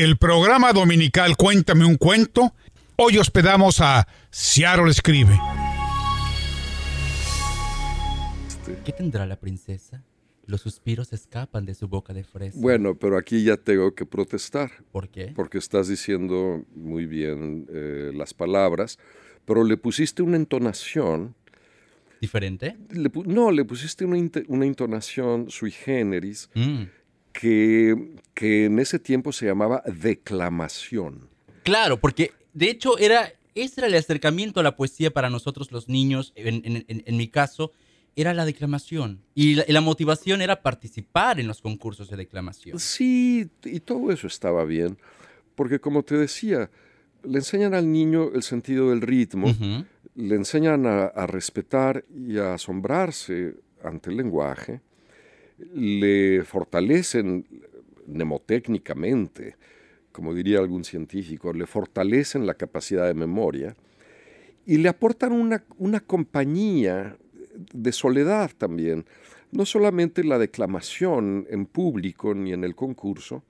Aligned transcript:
el 0.00 0.16
programa 0.16 0.72
dominical 0.72 1.36
Cuéntame 1.36 1.84
un 1.84 1.96
cuento. 1.96 2.54
Hoy 2.96 3.18
hospedamos 3.18 3.82
a 3.82 4.08
Seattle 4.30 4.90
Escribe. 4.90 5.38
¿Qué 8.82 8.92
tendrá 8.92 9.26
la 9.26 9.38
princesa? 9.38 10.02
Los 10.46 10.62
suspiros 10.62 11.12
escapan 11.12 11.66
de 11.66 11.74
su 11.74 11.86
boca 11.86 12.14
de 12.14 12.24
fresa. 12.24 12.58
Bueno, 12.58 12.94
pero 12.94 13.18
aquí 13.18 13.44
ya 13.44 13.58
tengo 13.58 13.94
que 13.94 14.06
protestar. 14.06 14.70
¿Por 14.90 15.10
qué? 15.10 15.32
Porque 15.36 15.58
estás 15.58 15.88
diciendo 15.88 16.64
muy 16.74 17.04
bien 17.04 17.66
eh, 17.70 18.10
las 18.14 18.32
palabras, 18.32 18.98
pero 19.44 19.64
le 19.64 19.76
pusiste 19.76 20.22
una 20.22 20.36
entonación. 20.36 21.34
¿Diferente? 22.22 22.78
le 22.90 23.10
no, 23.26 23.50
le 23.50 23.66
pusiste 23.66 24.06
una 24.06 24.64
entonación 24.66 25.50
sui 25.50 25.70
generis 25.70 26.48
Mm. 26.54 26.84
Que, 27.32 28.14
que 28.34 28.64
en 28.66 28.78
ese 28.78 28.98
tiempo 28.98 29.32
se 29.32 29.46
llamaba 29.46 29.82
declamación. 29.86 31.28
Claro, 31.62 32.00
porque 32.00 32.32
de 32.54 32.70
hecho 32.70 32.98
era, 32.98 33.32
ese 33.54 33.80
era 33.80 33.88
el 33.88 33.94
acercamiento 33.94 34.60
a 34.60 34.62
la 34.62 34.76
poesía 34.76 35.10
para 35.12 35.30
nosotros 35.30 35.70
los 35.72 35.88
niños, 35.88 36.32
en, 36.36 36.62
en- 36.64 36.84
en- 36.88 37.02
en 37.06 37.16
mi 37.16 37.28
caso, 37.28 37.72
era 38.16 38.34
la 38.34 38.44
declamación. 38.44 39.20
Y 39.34 39.54
la, 39.54 39.64
y 39.68 39.72
la 39.72 39.80
motivación 39.80 40.42
era 40.42 40.62
participar 40.62 41.38
en 41.38 41.46
los 41.46 41.60
concursos 41.60 42.10
de 42.10 42.16
declamación. 42.16 42.78
Sí, 42.80 43.48
y 43.64 43.80
todo 43.80 44.10
eso 44.10 44.26
estaba 44.26 44.64
bien, 44.64 44.98
porque 45.54 45.78
como 45.78 46.02
te 46.02 46.16
decía, 46.16 46.70
le 47.22 47.38
enseñan 47.38 47.74
al 47.74 47.90
niño 47.90 48.30
el 48.34 48.42
sentido 48.42 48.90
del 48.90 49.00
ritmo, 49.02 49.54
le 50.16 50.34
enseñan 50.34 50.86
a, 50.86 51.04
a 51.04 51.26
respetar 51.26 52.04
y 52.14 52.38
a 52.38 52.54
asombrarse 52.54 53.54
ante 53.84 54.10
el 54.10 54.16
lenguaje, 54.16 54.80
le 55.74 56.44
fortalecen 56.44 57.46
mnemotécnicamente, 58.06 59.56
como 60.12 60.34
diría 60.34 60.58
algún 60.58 60.84
científico, 60.84 61.52
le 61.52 61.66
fortalecen 61.66 62.46
la 62.46 62.54
capacidad 62.54 63.06
de 63.06 63.14
memoria 63.14 63.76
y 64.66 64.78
le 64.78 64.88
aportan 64.88 65.32
una, 65.32 65.64
una 65.78 66.00
compañía 66.00 67.16
de 67.72 67.92
soledad 67.92 68.50
también. 68.56 69.04
No 69.52 69.66
solamente 69.66 70.22
la 70.24 70.38
declamación 70.38 71.46
en 71.50 71.66
público 71.66 72.34
ni 72.34 72.52
en 72.52 72.64
el 72.64 72.74
concurso, 72.74 73.42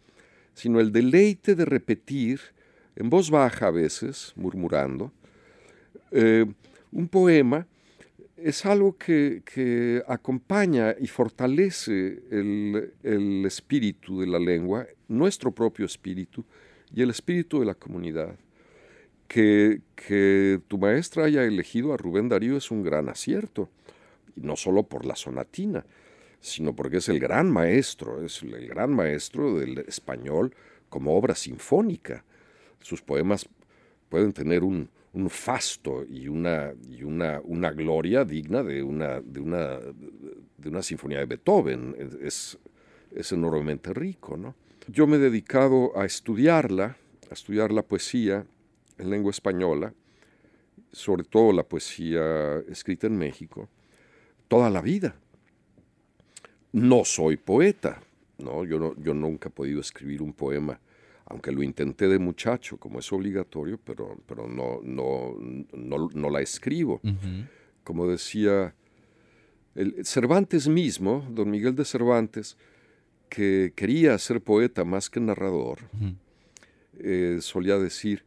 sino 0.54 0.80
el 0.80 0.92
deleite 0.92 1.54
de 1.54 1.64
repetir, 1.64 2.40
en 2.96 3.10
voz 3.10 3.30
baja 3.30 3.68
a 3.68 3.70
veces, 3.70 4.32
murmurando, 4.36 5.12
eh, 6.10 6.46
un 6.92 7.08
poema 7.08 7.66
es 8.42 8.66
algo 8.66 8.96
que, 8.96 9.42
que 9.44 10.02
acompaña 10.06 10.94
y 10.98 11.06
fortalece 11.06 12.22
el, 12.30 12.92
el 13.02 13.44
espíritu 13.46 14.20
de 14.20 14.26
la 14.26 14.38
lengua, 14.38 14.86
nuestro 15.08 15.52
propio 15.52 15.86
espíritu 15.86 16.44
y 16.94 17.02
el 17.02 17.10
espíritu 17.10 17.60
de 17.60 17.66
la 17.66 17.74
comunidad. 17.74 18.36
Que, 19.28 19.82
que 19.94 20.60
tu 20.66 20.78
maestra 20.78 21.24
haya 21.24 21.44
elegido 21.44 21.92
a 21.92 21.96
Rubén 21.96 22.28
Darío 22.28 22.56
es 22.56 22.70
un 22.72 22.82
gran 22.82 23.08
acierto, 23.08 23.68
no 24.34 24.56
solo 24.56 24.82
por 24.82 25.04
la 25.04 25.14
sonatina, 25.14 25.86
sino 26.40 26.74
porque 26.74 26.96
es 26.96 27.08
el 27.08 27.20
gran 27.20 27.48
maestro, 27.48 28.24
es 28.24 28.42
el 28.42 28.66
gran 28.66 28.92
maestro 28.92 29.58
del 29.58 29.78
español 29.86 30.54
como 30.88 31.16
obra 31.16 31.36
sinfónica. 31.36 32.24
Sus 32.80 33.02
poemas 33.02 33.48
pueden 34.08 34.32
tener 34.32 34.64
un, 34.64 34.90
un 35.12 35.28
fasto 35.28 36.04
y 36.08 36.28
una, 36.28 36.72
y 36.88 37.02
una, 37.02 37.40
una 37.44 37.70
gloria 37.72 38.24
digna 38.24 38.62
de 38.62 38.82
una, 38.82 39.20
de, 39.20 39.40
una, 39.40 39.78
de 39.78 40.68
una 40.68 40.82
sinfonía 40.82 41.18
de 41.18 41.26
Beethoven. 41.26 41.96
Es, 42.22 42.58
es 43.14 43.32
enormemente 43.32 43.92
rico. 43.92 44.36
¿no? 44.36 44.54
Yo 44.86 45.06
me 45.06 45.16
he 45.16 45.20
dedicado 45.20 45.96
a 45.98 46.04
estudiarla, 46.04 46.96
a 47.28 47.34
estudiar 47.34 47.72
la 47.72 47.82
poesía 47.82 48.46
en 48.98 49.10
lengua 49.10 49.30
española, 49.30 49.92
sobre 50.92 51.24
todo 51.24 51.52
la 51.52 51.64
poesía 51.64 52.58
escrita 52.68 53.06
en 53.06 53.16
México, 53.16 53.68
toda 54.48 54.70
la 54.70 54.82
vida. 54.82 55.16
No 56.72 57.04
soy 57.04 57.36
poeta, 57.36 58.00
¿no? 58.38 58.64
Yo, 58.64 58.78
no, 58.78 58.94
yo 58.96 59.12
nunca 59.12 59.48
he 59.48 59.52
podido 59.52 59.80
escribir 59.80 60.22
un 60.22 60.32
poema 60.32 60.78
aunque 61.30 61.52
lo 61.52 61.62
intenté 61.62 62.08
de 62.08 62.18
muchacho, 62.18 62.76
como 62.76 62.98
es 62.98 63.12
obligatorio, 63.12 63.78
pero, 63.84 64.18
pero 64.26 64.48
no, 64.48 64.80
no, 64.82 65.36
no, 65.72 66.08
no 66.12 66.28
la 66.28 66.40
escribo. 66.40 67.00
Como 67.84 68.08
decía 68.08 68.74
el 69.76 70.04
Cervantes 70.04 70.66
mismo, 70.66 71.24
don 71.30 71.48
Miguel 71.48 71.76
de 71.76 71.84
Cervantes, 71.84 72.56
que 73.28 73.72
quería 73.76 74.18
ser 74.18 74.40
poeta 74.40 74.84
más 74.84 75.08
que 75.08 75.20
narrador, 75.20 75.78
eh, 76.98 77.38
solía 77.40 77.78
decir, 77.78 78.24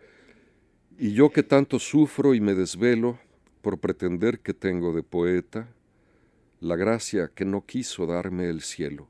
y 0.97 1.12
yo 1.12 1.30
que 1.30 1.44
tanto 1.44 1.80
sufro 1.80 2.34
y 2.34 2.40
me 2.40 2.53
desvelo 2.53 3.20
por 3.62 3.80
pretender 3.80 4.40
que 4.40 4.53
tengo 4.53 4.94
de 4.94 5.03
poeta, 5.03 5.68
la 6.62 6.78
gracia 6.78 7.30
que 7.35 7.44
no 7.44 7.66
quiso 7.66 8.06
darme 8.06 8.47
el 8.47 8.62
cielo 8.62 9.09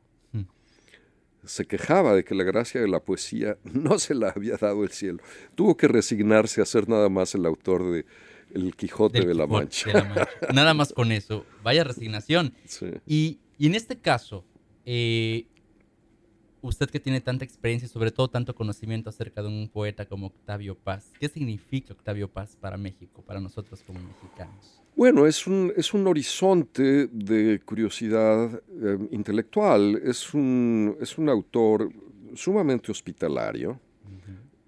se 1.45 1.65
quejaba 1.65 2.15
de 2.15 2.23
que 2.23 2.35
la 2.35 2.43
gracia 2.43 2.81
de 2.81 2.87
la 2.87 2.99
poesía 2.99 3.57
no 3.63 3.99
se 3.99 4.15
la 4.15 4.29
había 4.29 4.57
dado 4.57 4.83
el 4.83 4.91
cielo. 4.91 5.19
Tuvo 5.55 5.77
que 5.77 5.87
resignarse 5.87 6.61
a 6.61 6.65
ser 6.65 6.89
nada 6.89 7.09
más 7.09 7.35
el 7.35 7.45
autor 7.45 7.91
de 7.91 8.05
El 8.53 8.75
Quijote 8.75 9.25
de 9.25 9.33
la 9.33 9.45
Quijote 9.45 9.63
Mancha. 9.63 9.87
de 9.87 9.93
la 9.93 10.03
Mancha. 10.03 10.29
Nada 10.53 10.73
más 10.73 10.93
con 10.93 11.11
eso. 11.11 11.45
Vaya 11.63 11.83
resignación. 11.83 12.53
Sí. 12.65 12.87
Y, 13.05 13.39
y 13.57 13.67
en 13.67 13.75
este 13.75 13.97
caso, 13.97 14.45
eh, 14.85 15.47
usted 16.61 16.89
que 16.89 16.99
tiene 16.99 17.21
tanta 17.21 17.45
experiencia 17.45 17.85
y 17.85 17.89
sobre 17.89 18.11
todo 18.11 18.29
tanto 18.29 18.55
conocimiento 18.55 19.09
acerca 19.09 19.41
de 19.41 19.49
un 19.49 19.69
poeta 19.69 20.05
como 20.05 20.27
Octavio 20.27 20.75
Paz, 20.75 21.11
¿qué 21.19 21.27
significa 21.27 21.93
Octavio 21.93 22.29
Paz 22.29 22.57
para 22.59 22.77
México, 22.77 23.21
para 23.25 23.39
nosotros 23.39 23.83
como 23.85 23.99
mexicanos? 23.99 24.82
Bueno, 24.95 25.25
es 25.25 25.47
un, 25.47 25.73
es 25.75 25.93
un 25.93 26.05
horizonte 26.07 27.07
de 27.07 27.59
curiosidad 27.65 28.61
eh, 28.81 28.97
intelectual. 29.11 29.99
Es 30.03 30.33
un, 30.33 30.95
es 31.01 31.17
un 31.17 31.29
autor 31.29 31.89
sumamente 32.35 32.91
hospitalario, 32.91 33.79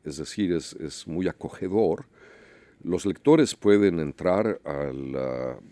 es 0.04 0.18
decir, 0.18 0.52
es, 0.54 0.74
es 0.74 1.08
muy 1.08 1.28
acogedor. 1.28 2.06
Los 2.84 3.06
lectores 3.06 3.56
pueden 3.56 4.00
entrar 4.00 4.60
al, 4.64 5.16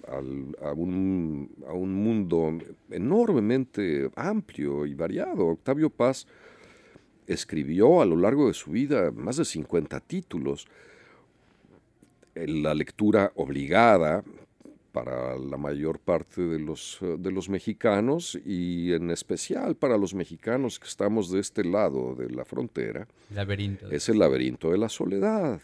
al- 0.08 0.58
a 0.62 0.72
un, 0.74 1.50
a 1.68 1.74
un 1.74 1.94
mundo 1.94 2.58
enormemente 2.90 4.10
amplio 4.16 4.86
y 4.86 4.94
variado. 4.96 5.48
Octavio 5.48 5.90
Paz 5.92 6.26
escribió 7.28 8.02
a 8.02 8.06
lo 8.06 8.16
largo 8.18 8.48
de 8.48 8.54
su 8.54 8.72
vida 8.72 9.12
más 9.12 9.38
de 9.38 9.46
50 9.46 10.00
títulos. 10.02 10.66
La 12.36 12.74
lectura 12.74 13.32
obligada 13.36 14.24
para 14.92 15.36
la 15.38 15.58
mayor 15.58 16.00
parte 16.00 16.42
de 16.42 16.60
los, 16.60 17.00
eh, 17.02 17.16
de 17.18 17.32
los 17.32 17.50
mexicanos 17.50 18.40
y 18.46 18.94
en 18.94 19.10
especial 19.12 19.76
para 19.76 19.98
los 19.98 20.14
mexicanos 20.14 20.80
que 20.80 20.88
estamos 20.88 21.32
de 21.32 21.40
este 21.40 21.64
lado 21.64 22.16
de 22.16 22.30
la 22.30 22.46
frontera, 22.46 23.08
Laberinto. 23.34 23.90
es 23.90 24.08
el 24.10 24.20
laberinto 24.20 24.72
de 24.72 24.78
la 24.78 24.90
soledad. 24.90 25.62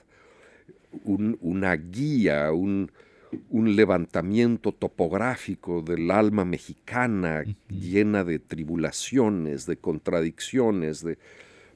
Un- 1.03 1.37
una 1.41 1.75
guía, 1.75 2.51
un, 2.51 2.91
un 3.51 3.75
levantamiento 3.75 4.71
topográfico 4.71 5.83
del 5.83 6.09
alma 6.09 6.43
mexicana 6.45 7.43
llena 7.69 8.23
de 8.23 8.39
tribulaciones, 8.39 9.67
de 9.67 9.77
contradicciones, 9.77 11.03
de, 11.03 11.19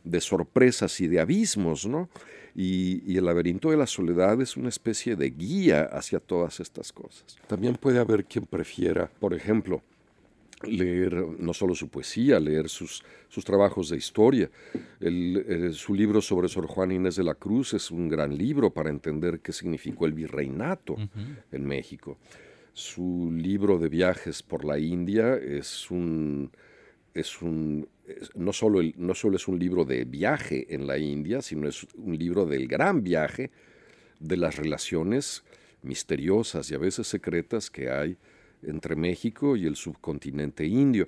de 0.03 0.21
sorpresas 0.21 1.00
y 1.01 1.07
de 1.07 1.19
abismos, 1.19 1.85
¿no? 1.85 2.09
Y, 2.55 3.01
y 3.11 3.17
el 3.17 3.25
laberinto 3.25 3.71
de 3.71 3.77
la 3.77 3.88
soledad 3.88 4.39
es 4.41 4.57
una 4.57 4.69
especie 4.69 5.15
de 5.15 5.31
guía 5.31 5.83
hacia 5.91 6.19
todas 6.19 6.59
estas 6.59 6.91
cosas. 6.94 7.38
También 7.47 7.75
puede 7.75 8.00
haber 8.00 8.25
quien 8.25 8.45
prefiera, 8.45 9.09
por 9.19 9.33
ejemplo, 9.33 9.81
leer 10.65 11.13
no 11.39 11.53
solo 11.53 11.75
su 11.75 11.89
poesía, 11.89 12.39
leer 12.39 12.69
sus, 12.69 13.03
sus 13.27 13.44
trabajos 13.44 13.89
de 13.89 13.97
historia. 13.97 14.50
El- 15.00 15.44
el- 15.47 15.73
su 15.73 15.94
libro 15.94 16.21
sobre 16.21 16.47
Sor 16.47 16.67
Juana 16.67 16.94
Inés 16.94 17.15
de 17.17 17.23
la 17.23 17.33
Cruz 17.35 17.73
es 17.73 17.91
un 17.91 18.07
gran 18.07 18.38
libro 18.38 18.69
para 18.69 18.89
entender 18.89 19.39
qué 19.41 19.51
significó 19.51 20.06
el 20.06 20.13
virreinato 20.13 20.95
en 21.51 21.65
México. 21.65 22.17
Su 22.71 23.31
libro 23.35 23.77
de 23.77 23.89
viajes 23.89 24.41
por 24.41 24.63
la 24.63 24.79
India 24.79 25.35
es 25.35 25.91
un, 25.91 26.49
es 27.13 27.42
un 27.42 27.88
es- 28.07 28.36
no, 28.36 28.51
solo 28.54 28.81
el- 28.81 28.94
no 28.98 29.15
solo 29.15 29.38
es 29.38 29.48
un 29.48 29.57
libro 29.60 29.86
de 29.86 30.04
viaje 30.06 30.65
en 30.74 30.88
la 30.88 30.98
India, 30.98 31.42
sino 31.42 31.68
es 31.69 31.86
un 31.95 32.18
libro 32.18 32.45
del 32.45 32.68
gran 32.68 33.01
viaje 33.04 33.50
de 34.19 34.38
las 34.38 34.56
relaciones 34.57 35.44
misteriosas 35.83 36.69
y 36.71 36.75
a 36.75 36.77
veces 36.77 37.07
secretas 37.07 37.69
que 37.69 37.89
hay 37.89 38.18
entre 38.65 38.95
México 38.95 39.56
y 39.57 39.65
el 39.65 39.75
subcontinente 39.75 40.65
indio. 40.65 41.07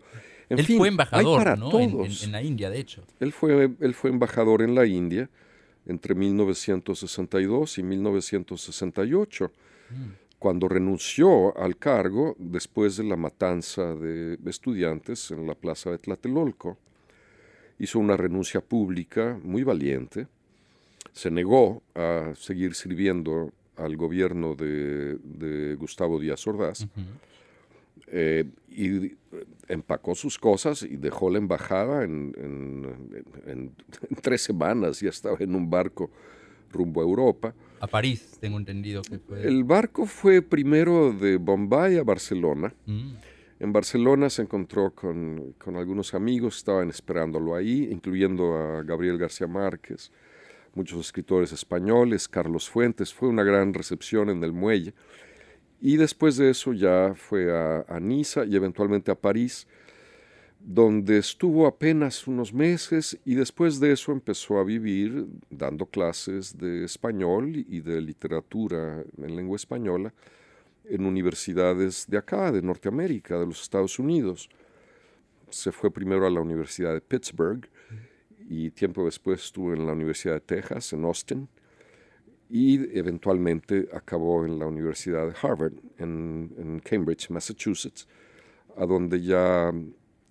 En 0.50 0.60
Él 0.60 0.66
fin, 0.66 0.78
fue 0.78 0.88
embajador 0.90 1.38
para 1.40 1.56
¿no? 1.56 1.80
en- 1.80 1.92
todos. 1.92 2.24
en 2.24 2.32
la 2.34 2.42
India, 2.44 2.70
de 2.70 2.80
hecho. 2.80 3.04
Él 3.20 3.32
fue, 3.32 3.70
él 3.80 3.94
fue 3.94 4.10
embajador 4.10 4.62
en 4.62 4.76
la 4.76 4.86
India 4.86 5.30
entre 5.88 6.14
1962 6.16 7.78
y 7.78 7.84
1968, 7.84 9.52
cuando 10.40 10.68
renunció 10.68 11.58
al 11.58 11.78
cargo 11.78 12.36
después 12.38 12.98
de 12.98 13.04
la 13.04 13.16
matanza 13.16 13.96
de 13.96 14.38
estudiantes 14.46 15.32
en 15.32 15.48
la 15.48 15.56
plaza 15.56 15.92
de 15.92 15.98
Tlatelolco. 15.98 16.78
hizo 17.80 18.00
una 18.00 18.16
renuncia 18.16 18.62
pública 18.62 19.40
muy 19.44 19.64
valiente, 19.64 20.28
se 21.12 21.32
negó 21.32 21.82
a 21.96 22.34
seguir 22.36 22.76
sirviendo 22.76 23.52
al 23.78 23.96
gobierno 23.96 24.56
de, 24.56 25.76
Gustavo 25.78 26.20
Díaz 26.20 26.46
Ordaz 26.48 26.86
eh, 28.08 28.46
y 28.70 29.16
empacó 29.68 30.16
sus 30.16 30.38
cosas 30.38 30.84
y 30.84 30.98
dejó 30.98 31.30
la 31.30 31.38
embajada 31.38 32.04
en, 32.04 32.34
en, 33.46 33.72
tres 34.22 34.42
semanas, 34.42 35.00
ya 35.00 35.10
estaba 35.10 35.38
en 35.40 35.56
un 35.56 35.70
barco 35.70 36.12
rumbo 36.72 37.02
a 37.02 37.04
Europa. 37.04 37.54
A 37.80 37.88
París, 37.88 38.38
tengo 38.40 38.58
entendido 38.58 39.02
que 39.02 39.20
fue. 39.20 39.44
El 39.48 39.64
barco 39.64 40.06
fue 40.06 40.42
primero 40.42 41.14
de 41.14 41.38
Bombay 41.38 41.98
a 41.98 42.04
Barcelona. 42.04 42.74
Mm. 42.86 43.14
En 43.60 43.72
Barcelona 43.72 44.30
se 44.30 44.42
encontró 44.42 44.92
con, 44.92 45.54
con, 45.58 45.78
algunos 45.78 46.14
amigos, 46.14 46.58
estaban 46.58 46.90
esperándolo 46.90 47.56
ahí, 47.56 47.88
incluyendo 47.90 48.56
a 48.56 48.84
Gabriel 48.84 49.18
García 49.18 49.48
Márquez, 49.48 50.12
muchos 50.74 51.00
escritores 51.00 51.54
españoles, 51.54 52.28
Carlos 52.28 52.70
Fuentes. 52.70 53.14
Fue 53.14 53.30
una 53.30 53.44
gran 53.44 53.74
recepción 53.74 54.30
en 54.30 54.44
el 54.44 54.52
muelle. 54.52 54.94
Y 55.80 55.98
después 55.98 56.36
de 56.38 56.50
eso 56.50 56.74
ya 56.74 57.14
fue 57.16 57.56
a, 57.56 57.86
a 57.88 58.00
Niza 58.00 58.46
y 58.46 58.56
eventualmente 58.56 59.12
a 59.12 59.16
París, 59.16 59.68
donde 60.68 61.20
estuvo 61.20 61.68
apenas 61.68 62.26
unos 62.26 62.52
meses 62.52 63.20
y 63.24 63.36
después 63.36 63.80
de 63.80 63.92
eso 63.92 64.12
empezó 64.12 64.58
a 64.58 64.64
vivir 64.64 65.28
dando 65.52 65.86
clases 65.86 66.58
de 66.58 66.84
español 66.84 67.56
y 67.56 67.82
de 67.82 68.02
literatura 68.02 69.04
en 69.16 69.36
lengua 69.36 69.58
española 69.58 70.12
en 70.86 71.06
universidades 71.06 72.06
de 72.08 72.18
acá, 72.18 72.52
de 72.52 72.64
Norteamérica, 72.64 73.38
de 73.38 73.46
los 73.46 73.62
Estados 73.62 74.00
Unidos. 74.00 74.50
Se 75.50 75.72
fue 75.72 75.92
primero 75.92 76.26
a 76.26 76.32
la 76.32 76.42
Universidad 76.42 76.94
de 76.94 77.02
Pittsburgh 77.02 77.70
y 78.50 78.72
tiempo 78.72 79.06
después 79.06 79.44
estuvo 79.44 79.72
en 79.72 79.86
la 79.86 79.94
Universidad 79.94 80.34
de 80.34 80.42
Texas, 80.42 80.94
en 80.94 81.06
Austin, 81.06 81.48
y 82.50 82.98
eventualmente 82.98 83.88
acabó 83.94 84.46
en 84.46 84.58
la 84.58 84.66
Universidad 84.66 85.28
de 85.28 85.36
Harvard, 85.40 85.74
en, 86.00 86.82
Cambridge, 86.84 87.30
Massachusetts, 87.30 88.08
a 88.78 88.86
donde 88.86 89.22
ya 89.22 89.72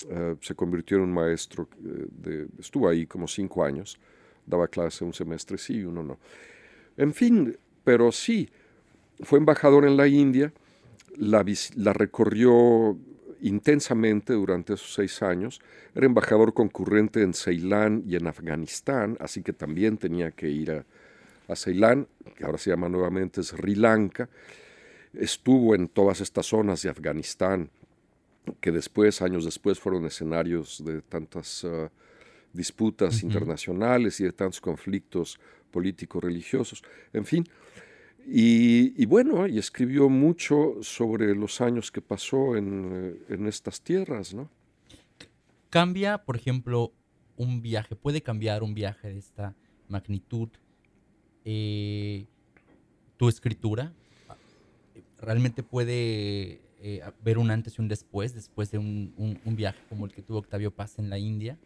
eh, 0.09 0.37
se 0.41 0.55
convirtió 0.55 0.97
en 0.99 1.05
un 1.05 1.13
maestro, 1.13 1.69
eh, 1.85 2.07
de, 2.11 2.49
estuvo 2.59 2.89
ahí 2.89 3.07
como 3.07 3.27
cinco 3.27 3.65
años, 3.65 3.99
daba 4.45 4.69
clase 4.69 5.05
un 5.05 5.15
semestre 5.15 5.57
sí 5.57 5.79
y 5.79 5.85
uno 5.85 6.03
no. 6.03 6.19
En 6.97 7.15
fin, 7.15 7.57
pero 7.85 8.13
sí, 8.13 8.49
fue 9.21 9.39
embajador 9.39 9.87
en 9.87 9.97
la 9.97 10.07
India, 10.07 10.53
la, 11.17 11.93
recorrió 11.93 12.97
intensamente 13.41 14.33
durante 14.33 14.75
esos 14.75 14.95
seis 14.95 15.23
años. 15.23 15.61
Era 15.95 16.07
embajador 16.07 16.55
concurrente 16.55 17.23
en 17.23 17.35
Ceilán 17.35 18.03
y 18.07 18.17
en 18.17 18.27
Afganistán, 18.27 19.17
así 19.21 19.43
que 19.43 19.53
también 19.53 19.97
tenía 19.97 20.33
que 20.33 20.49
ir 20.49 20.73
a, 20.73 20.85
a 21.49 21.57
Ceilán, 21.57 22.09
que 22.37 22.45
ahora 22.45 22.59
se 22.59 22.71
llama 22.71 22.89
nuevamente 22.89 23.43
Sri 23.43 23.75
Lanka. 23.75 24.29
Estuvo 25.13 25.75
en 25.75 25.89
todas 25.89 26.21
estas 26.21 26.47
zonas 26.47 26.83
de 26.83 26.91
Afganistán, 26.91 27.71
que 28.61 28.73
después, 28.73 29.23
años 29.23 29.45
después, 29.45 29.79
fueron 29.79 30.07
escenarios 30.07 30.85
de 30.85 31.03
tantas 31.03 31.65
uh, 31.65 31.89
disputas 32.53 33.23
internacionales 33.23 34.21
y 34.21 34.25
de 34.25 34.33
tantos 34.33 34.61
conflictos 34.61 35.39
políticos 35.71 36.23
religiosos. 36.23 36.83
En 37.13 37.25
fin, 37.25 37.45
y, 38.27 39.05
bueno, 39.07 39.47
y 39.47 39.59
escribió 39.59 40.09
mucho 40.09 40.77
sobre 40.81 41.35
los 41.35 41.61
años 41.61 41.91
que 41.91 42.01
pasó 42.01 42.57
en, 42.57 42.91
eh, 42.93 43.35
en, 43.35 43.47
estas 43.47 43.83
tierras, 43.83 44.33
¿no? 44.33 44.49
Cambia, 45.69 46.19
por 46.25 46.37
ejemplo, 46.37 46.93
un 47.37 47.61
viaje, 47.61 47.97
puede 47.97 48.23
cambiar 48.23 48.63
un 48.63 48.75
viaje 48.75 49.09
de 49.09 49.19
esta 49.19 49.55
magnitud 49.89 50.49
eh, 51.45 52.27
tu 53.17 53.29
escritura. 53.29 53.93
Realmente 55.19 55.63
puede 55.63 56.61
eh, 56.87 57.03
ver 57.25 57.39
un 57.39 57.51
antes 57.51 57.79
y 57.79 57.81
un 57.81 57.89
después, 57.89 58.35
después 58.35 58.71
de 58.71 58.79
un, 58.79 59.41
un, 59.45 59.57
viaje 59.57 59.81
como 59.89 60.05
el 60.05 60.13
que 60.13 60.23
tuvo 60.23 60.39
Octavio 60.39 60.71
Paz 60.71 60.99
en 60.99 61.09
la 61.09 61.19
India. 61.19 61.57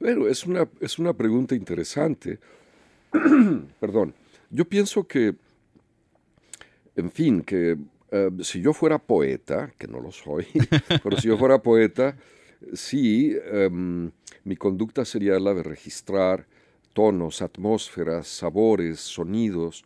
Bueno, 0.00 0.26
es 0.26 0.46
una, 0.46 0.68
es 0.80 0.98
una 0.98 1.12
pregunta 1.12 1.54
interesante. 1.54 2.40
Perdón. 3.80 4.14
Yo 4.50 4.64
pienso 4.64 5.06
que 5.06 5.34
en 6.96 7.10
fin, 7.10 7.42
que 7.42 7.76
eh, 8.10 8.30
si 8.40 8.60
yo 8.60 8.72
fuera 8.72 8.98
poeta, 8.98 9.72
que 9.78 9.86
no 9.86 10.00
lo 10.00 10.12
soy, 10.12 10.46
pero 11.02 11.16
si 11.18 11.28
yo 11.28 11.38
fuera 11.38 11.62
poeta, 11.62 12.16
sí, 12.74 13.34
em, 13.50 14.10
mi 14.44 14.56
conducta 14.56 15.04
sería 15.04 15.38
la 15.38 15.54
de 15.54 15.62
registrar 15.62 16.46
tonos, 16.92 17.40
atmósferas, 17.40 18.28
sabores, 18.28 19.00
sonidos, 19.00 19.84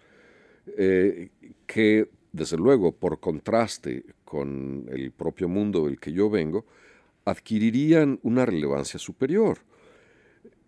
eh, 0.77 1.31
que 1.67 2.09
desde 2.33 2.57
luego, 2.57 2.93
por 2.93 3.21
contraste 3.21 4.05
con 4.27 4.87
el 4.91 5.13
propio 5.13 5.49
mundo 5.49 5.87
del 5.87 5.99
que 5.99 6.13
yo 6.13 6.29
vengo, 6.29 6.67
adquirirían 7.25 8.19
una 8.23 8.45
relevancia 8.45 8.99
superior. 8.99 9.61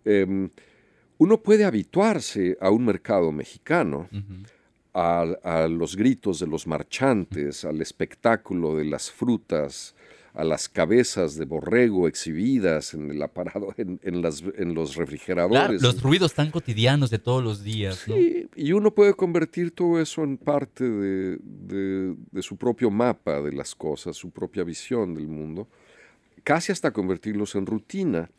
Em, 0.05 0.49
uno 1.19 1.43
puede 1.43 1.64
habituarse 1.64 2.56
a 2.60 2.70
un 2.70 2.84
mercado 2.84 3.32
mexicano, 3.32 4.08
a, 4.94 5.66
los 5.69 5.96
gritos 5.96 6.38
de 6.40 6.46
los 6.46 6.66
marchantes, 6.66 7.64
al 7.64 7.81
espectáculo 7.82 8.76
de 8.76 8.84
las 8.84 9.10
frutas, 9.10 9.94
a 10.38 10.44
las 10.44 10.69
cabezas 10.69 11.35
de 11.35 11.46
borrego 11.46 12.06
exhibidas 12.06 12.94
en 12.94 13.11
el 13.11 13.20
aparado, 13.20 13.75
en, 13.76 13.99
en, 14.05 14.23
los 14.23 14.94
refrigeradores. 14.94 15.82
los 15.82 16.00
ruidos 16.00 16.32
tan 16.32 16.52
cotidianos 16.52 17.11
de 17.11 17.19
todos 17.19 17.43
los 17.43 17.64
días. 17.64 18.05
Sí, 18.06 18.49
y 18.55 18.70
uno 18.70 18.94
puede 18.94 19.14
convertir 19.14 19.73
todo 19.73 20.00
eso 20.00 20.23
en 20.23 20.38
parte 20.38 20.88
de, 20.88 21.38
de, 21.40 22.43
su 22.43 22.56
propio 22.56 22.88
mapa 22.88 23.43
de 23.43 23.52
las 23.52 23.75
cosas, 23.75 24.17
su 24.17 24.31
propia 24.31 24.62
visión 24.62 25.12
del 25.12 25.26
mundo, 25.26 25.67
casi 26.44 26.70
hasta 26.70 26.93
convertirlos 26.93 27.56
en 27.56 27.67
rutina, 27.67 28.31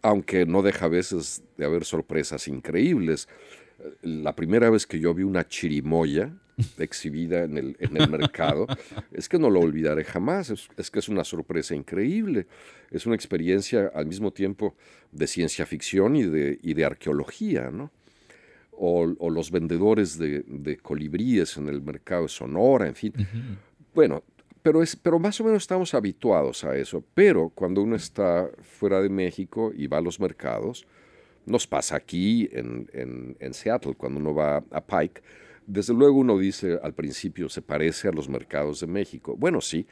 aunque 0.00 0.46
no 0.46 0.62
deja 0.62 0.86
a 0.86 0.88
veces 0.88 1.42
de 1.58 1.66
haber 1.66 1.84
sorpresas 1.84 2.48
increíbles 2.48 3.28
la 4.00 4.34
primera 4.34 4.70
vez 4.70 4.86
que 4.86 4.98
yo 5.00 5.12
vi 5.12 5.22
una 5.22 5.46
chirimoya 5.46 6.32
exhibida 6.78 7.44
en 7.44 7.58
el, 7.58 7.76
en 7.78 7.96
el 7.96 8.08
mercado, 8.10 8.66
es 9.12 9.28
que 9.28 9.38
no 9.38 9.50
lo 9.50 9.60
olvidaré 9.60 10.04
jamás, 10.04 10.50
es, 10.50 10.90
que 10.90 10.98
es 10.98 11.08
una 11.08 11.24
sorpresa 11.24 11.74
increíble, 11.74 12.46
es 12.90 13.06
una 13.06 13.14
experiencia 13.14 13.90
al 13.94 14.06
mismo 14.06 14.32
tiempo 14.32 14.74
de 15.10 15.26
ciencia 15.26 15.66
ficción 15.66 16.16
y 16.16 16.24
de, 16.24 16.58
y 16.62 16.74
de 16.74 16.84
arqueología, 16.84 17.70
¿no? 17.70 17.90
O, 18.74 19.06
los 19.06 19.50
vendedores 19.50 20.18
de, 20.18 20.78
colibríes 20.82 21.56
en 21.56 21.68
el 21.68 21.82
mercado 21.82 22.22
de 22.22 22.28
Sonora, 22.28 22.88
en 22.88 22.94
fin. 22.94 23.12
Bueno, 23.94 24.24
pero, 24.62 24.82
es, 24.82 24.96
pero 24.96 25.18
más 25.18 25.40
o 25.40 25.44
menos 25.44 25.62
estamos 25.62 25.94
habituados 25.94 26.64
a 26.64 26.76
eso, 26.76 27.04
pero 27.14 27.50
cuando 27.50 27.82
uno 27.82 27.96
está 27.96 28.48
fuera 28.62 29.00
de 29.00 29.08
México 29.08 29.72
y 29.76 29.86
va 29.86 29.98
a 29.98 30.00
los 30.00 30.18
mercados, 30.18 30.86
nos 31.46 31.66
pasa 31.66 31.96
aquí 31.96 32.48
en, 32.52 32.88
en, 33.40 33.54
Seattle, 33.54 33.94
cuando 33.94 34.20
uno 34.20 34.34
va 34.34 34.62
a 34.70 34.80
Pike. 34.80 35.22
Desde 35.66 35.94
luego 35.94 36.18
uno 36.18 36.38
dice 36.38 36.78
al 36.82 36.94
principio 36.94 37.48
se 37.48 37.62
parece 37.62 38.08
a 38.08 38.12
los 38.12 38.28
mercados 38.28 38.80
de 38.80 38.86
México. 38.86 39.36
Bueno, 39.36 39.60
sí, 39.60 39.86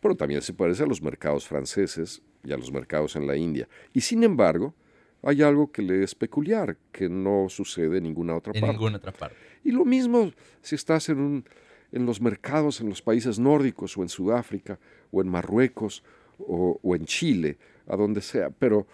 pero 0.00 0.14
también 0.14 0.42
se 0.42 0.52
parece 0.52 0.84
a 0.84 0.86
los 0.86 1.02
mercados 1.02 1.46
franceses 1.46 2.22
y 2.44 2.52
a 2.52 2.56
los 2.56 2.70
mercados 2.70 3.16
en 3.16 3.26
la 3.26 3.36
India. 3.36 3.68
Y 3.92 4.00
sin 4.00 4.22
embargo, 4.22 4.74
hay 5.22 5.42
algo 5.42 5.72
que 5.72 5.82
le 5.82 6.02
es 6.02 6.14
peculiar, 6.14 6.76
que 6.92 7.08
no 7.08 7.48
sucede 7.48 7.98
en 7.98 8.04
ninguna 8.04 8.36
otra 8.36 8.52
en 8.54 8.60
parte. 8.60 8.72
ninguna 8.72 8.96
otra 8.98 9.12
parte. 9.12 9.36
Y 9.64 9.72
lo 9.72 9.84
mismo 9.84 10.30
si 10.62 10.74
estás 10.74 11.08
en, 11.08 11.18
un, 11.18 11.44
en 11.92 12.06
los 12.06 12.20
mercados 12.20 12.80
en 12.80 12.88
los 12.88 13.02
países 13.02 13.38
nórdicos 13.38 13.96
o 13.96 14.02
en 14.02 14.08
Sudáfrica 14.08 14.78
o 15.10 15.20
en 15.20 15.28
Marruecos 15.28 16.04
o, 16.38 16.78
o 16.82 16.94
en 16.94 17.04
Chile, 17.06 17.58
a 17.88 17.96
donde 17.96 18.20
sea. 18.20 18.50
Pero 18.50 18.86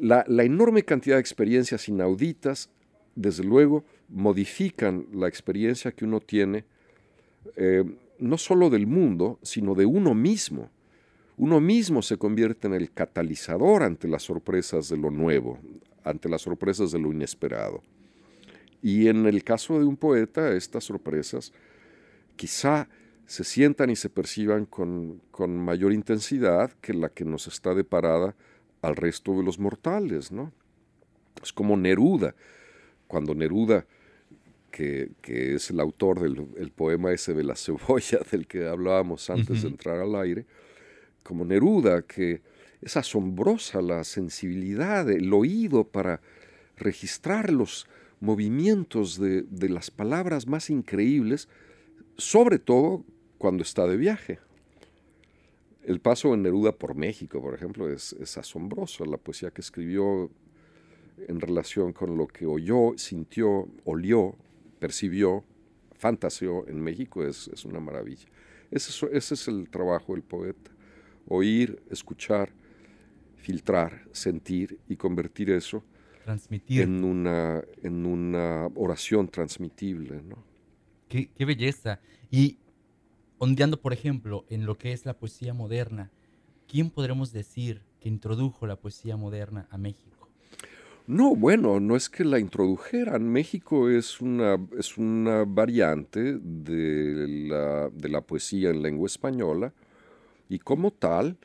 la, 0.00 0.44
enorme 0.44 0.82
cantidad 0.82 1.16
de 1.16 1.20
experiencias 1.20 1.88
inauditas, 1.88 2.70
desde 3.14 3.44
luego, 3.44 3.84
modifican 4.08 5.06
la 5.12 5.28
experiencia 5.28 5.92
que 5.92 6.04
uno 6.04 6.20
tiene, 6.20 6.64
eh, 7.56 7.84
no 8.18 8.38
solo 8.38 8.70
del 8.70 8.86
mundo, 8.86 9.38
sino 9.42 9.74
de 9.74 9.86
uno 9.86 10.14
mismo. 10.14 10.70
Uno 11.36 11.60
mismo 11.60 12.02
se 12.02 12.18
convierte 12.18 12.66
en 12.66 12.74
el 12.74 12.92
catalizador 12.92 13.82
ante 13.82 14.08
las 14.08 14.24
sorpresas 14.24 14.88
de 14.88 14.96
lo 14.96 15.10
nuevo, 15.10 15.58
ante 16.04 16.28
las 16.28 16.42
sorpresas 16.42 16.92
de 16.92 16.98
lo 16.98 17.12
inesperado. 17.12 17.82
Y 18.82 19.08
en 19.08 19.26
el 19.26 19.42
caso 19.44 19.78
de 19.78 19.84
un 19.84 19.96
poeta, 19.96 20.52
estas 20.54 20.84
sorpresas 20.84 21.52
quizá 22.36 22.88
se 23.26 23.44
sientan 23.44 23.90
y 23.90 23.96
se 23.96 24.10
perciban 24.10 24.66
con, 24.66 25.22
con 25.30 25.56
mayor 25.56 25.92
intensidad 25.92 26.72
que 26.80 26.92
la 26.92 27.10
que 27.10 27.24
nos 27.24 27.46
está 27.46 27.74
deparada 27.74 28.34
al 28.82 28.96
resto 28.96 29.36
de 29.36 29.44
los 29.44 29.58
mortales, 29.58 30.32
¿no? 30.32 30.52
Es 31.42 31.52
como 31.52 31.76
Neruda, 31.76 32.34
cuando 33.10 33.34
Neruda, 33.34 33.84
que, 34.70 35.10
es 35.24 35.68
el 35.70 35.80
autor 35.80 36.20
del 36.20 36.70
poema 36.70 37.12
ese 37.12 37.34
de 37.34 37.42
la 37.42 37.56
cebolla 37.56 38.20
del 38.30 38.46
que 38.46 38.68
hablábamos 38.68 39.28
antes 39.30 39.62
de 39.62 39.68
entrar 39.68 39.98
al 39.98 40.14
aire, 40.14 40.46
como 41.24 41.44
Neruda, 41.44 42.02
que 42.02 42.40
es 42.80 42.96
asombrosa 42.96 43.82
la 43.82 44.04
sensibilidad, 44.04 45.10
el 45.10 45.32
oído 45.32 45.82
para 45.84 46.20
registrar 46.76 47.50
los 47.50 47.88
movimientos 48.20 49.18
de, 49.18 49.44
las 49.68 49.90
palabras 49.90 50.46
más 50.46 50.70
increíbles, 50.70 51.48
sobre 52.16 52.60
todo 52.60 53.04
cuando 53.38 53.64
está 53.64 53.88
de 53.88 53.96
viaje. 53.96 54.38
El 55.82 55.98
paso 55.98 56.30
de 56.30 56.36
Neruda 56.36 56.70
por 56.70 56.94
México, 56.94 57.42
por 57.42 57.54
ejemplo, 57.54 57.90
es, 57.90 58.12
es 58.20 58.38
asombroso. 58.38 59.04
La 59.04 59.16
poesía 59.16 59.50
que 59.50 59.62
escribió 59.62 60.30
en 61.28 61.40
relación 61.40 61.92
con 61.92 62.16
lo 62.16 62.26
que 62.26 62.46
oyó, 62.46 62.94
sintió, 62.96 63.68
olió, 63.84 64.36
percibió, 64.78 65.44
fantaseó 65.94 66.66
en 66.66 66.80
México 66.80 67.24
es, 67.24 67.48
es 67.48 67.64
una 67.64 67.80
maravilla. 67.80 68.26
Ese, 68.70 69.06
ese, 69.12 69.34
es 69.34 69.48
el 69.48 69.68
trabajo 69.68 70.14
del 70.14 70.22
poeta. 70.22 70.70
Oír, 71.28 71.82
escuchar, 71.90 72.50
filtrar, 73.36 74.04
sentir 74.12 74.78
y 74.88 74.96
convertir 74.96 75.50
eso 75.50 75.84
Transmitir. 76.24 76.82
en 76.82 77.04
una, 77.04 77.62
en 77.82 78.06
una 78.06 78.68
oración 78.74 79.28
transmitible. 79.28 80.22
¿no? 80.22 80.42
Qué, 81.08 81.30
qué 81.32 81.44
belleza. 81.44 82.00
Y 82.30 82.58
ondeando, 83.38 83.80
por 83.80 83.92
ejemplo, 83.92 84.44
en 84.48 84.66
lo 84.66 84.78
que 84.78 84.92
es 84.92 85.04
la 85.04 85.18
poesía 85.18 85.52
moderna, 85.52 86.10
¿quién 86.66 86.90
podremos 86.90 87.32
decir 87.32 87.82
que 88.00 88.08
introdujo 88.08 88.66
la 88.66 88.76
poesía 88.76 89.16
moderna 89.16 89.66
a 89.70 89.78
México? 89.78 90.19
No, 91.06 91.34
bueno, 91.34 91.80
no 91.80 91.96
es 91.96 92.08
que 92.08 92.24
la 92.24 92.38
introdujeran. 92.38 93.28
México 93.28 93.88
es 93.88 94.20
una, 94.20 94.58
es 94.78 94.96
una 94.96 95.44
variante 95.44 96.38
de 96.40 97.26
la, 97.48 97.90
de 97.90 98.08
la 98.08 98.20
poesía 98.20 98.70
en 98.70 98.82
lengua 98.82 99.06
española 99.06 99.72
y 100.48 100.58
como 100.58 100.92
tal, 100.92 101.36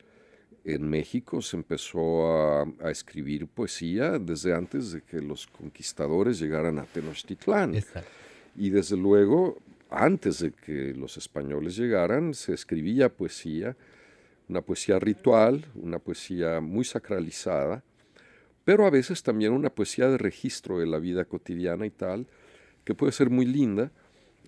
en 0.64 0.88
México 0.88 1.40
se 1.42 1.56
empezó 1.56 2.26
a, 2.26 2.66
a, 2.80 2.90
escribir 2.90 3.46
poesía 3.46 4.18
desde 4.18 4.52
antes 4.52 4.90
de 4.90 5.02
que 5.02 5.20
los 5.20 5.46
conquistadores 5.46 6.40
llegaran 6.40 6.78
a 6.80 6.84
Tenochtitlán. 6.84 7.76
Exacto. 7.76 8.10
Y 8.56 8.70
desde 8.70 8.96
luego, 8.96 9.58
antes 9.90 10.40
de 10.40 10.52
que 10.52 10.92
los 10.94 11.16
españoles 11.16 11.76
llegaran, 11.76 12.34
se 12.34 12.54
escribía 12.54 13.08
poesía, 13.08 13.76
una 14.48 14.60
poesía 14.60 14.98
ritual, 14.98 15.64
una 15.74 15.98
poesía 15.98 16.60
muy 16.60 16.84
sacralizada, 16.84 17.84
pero 18.66 18.84
a 18.84 18.90
veces 18.90 19.22
también 19.22 19.52
una 19.52 19.70
poesía 19.70 20.08
de 20.08 20.18
registro 20.18 20.80
de 20.80 20.86
la 20.86 20.98
vida 20.98 21.24
cotidiana 21.24 21.86
y 21.86 21.90
tal, 21.90 22.26
que 22.84 22.96
puede 22.96 23.12
ser 23.12 23.30
muy 23.30 23.46
linda 23.46 23.92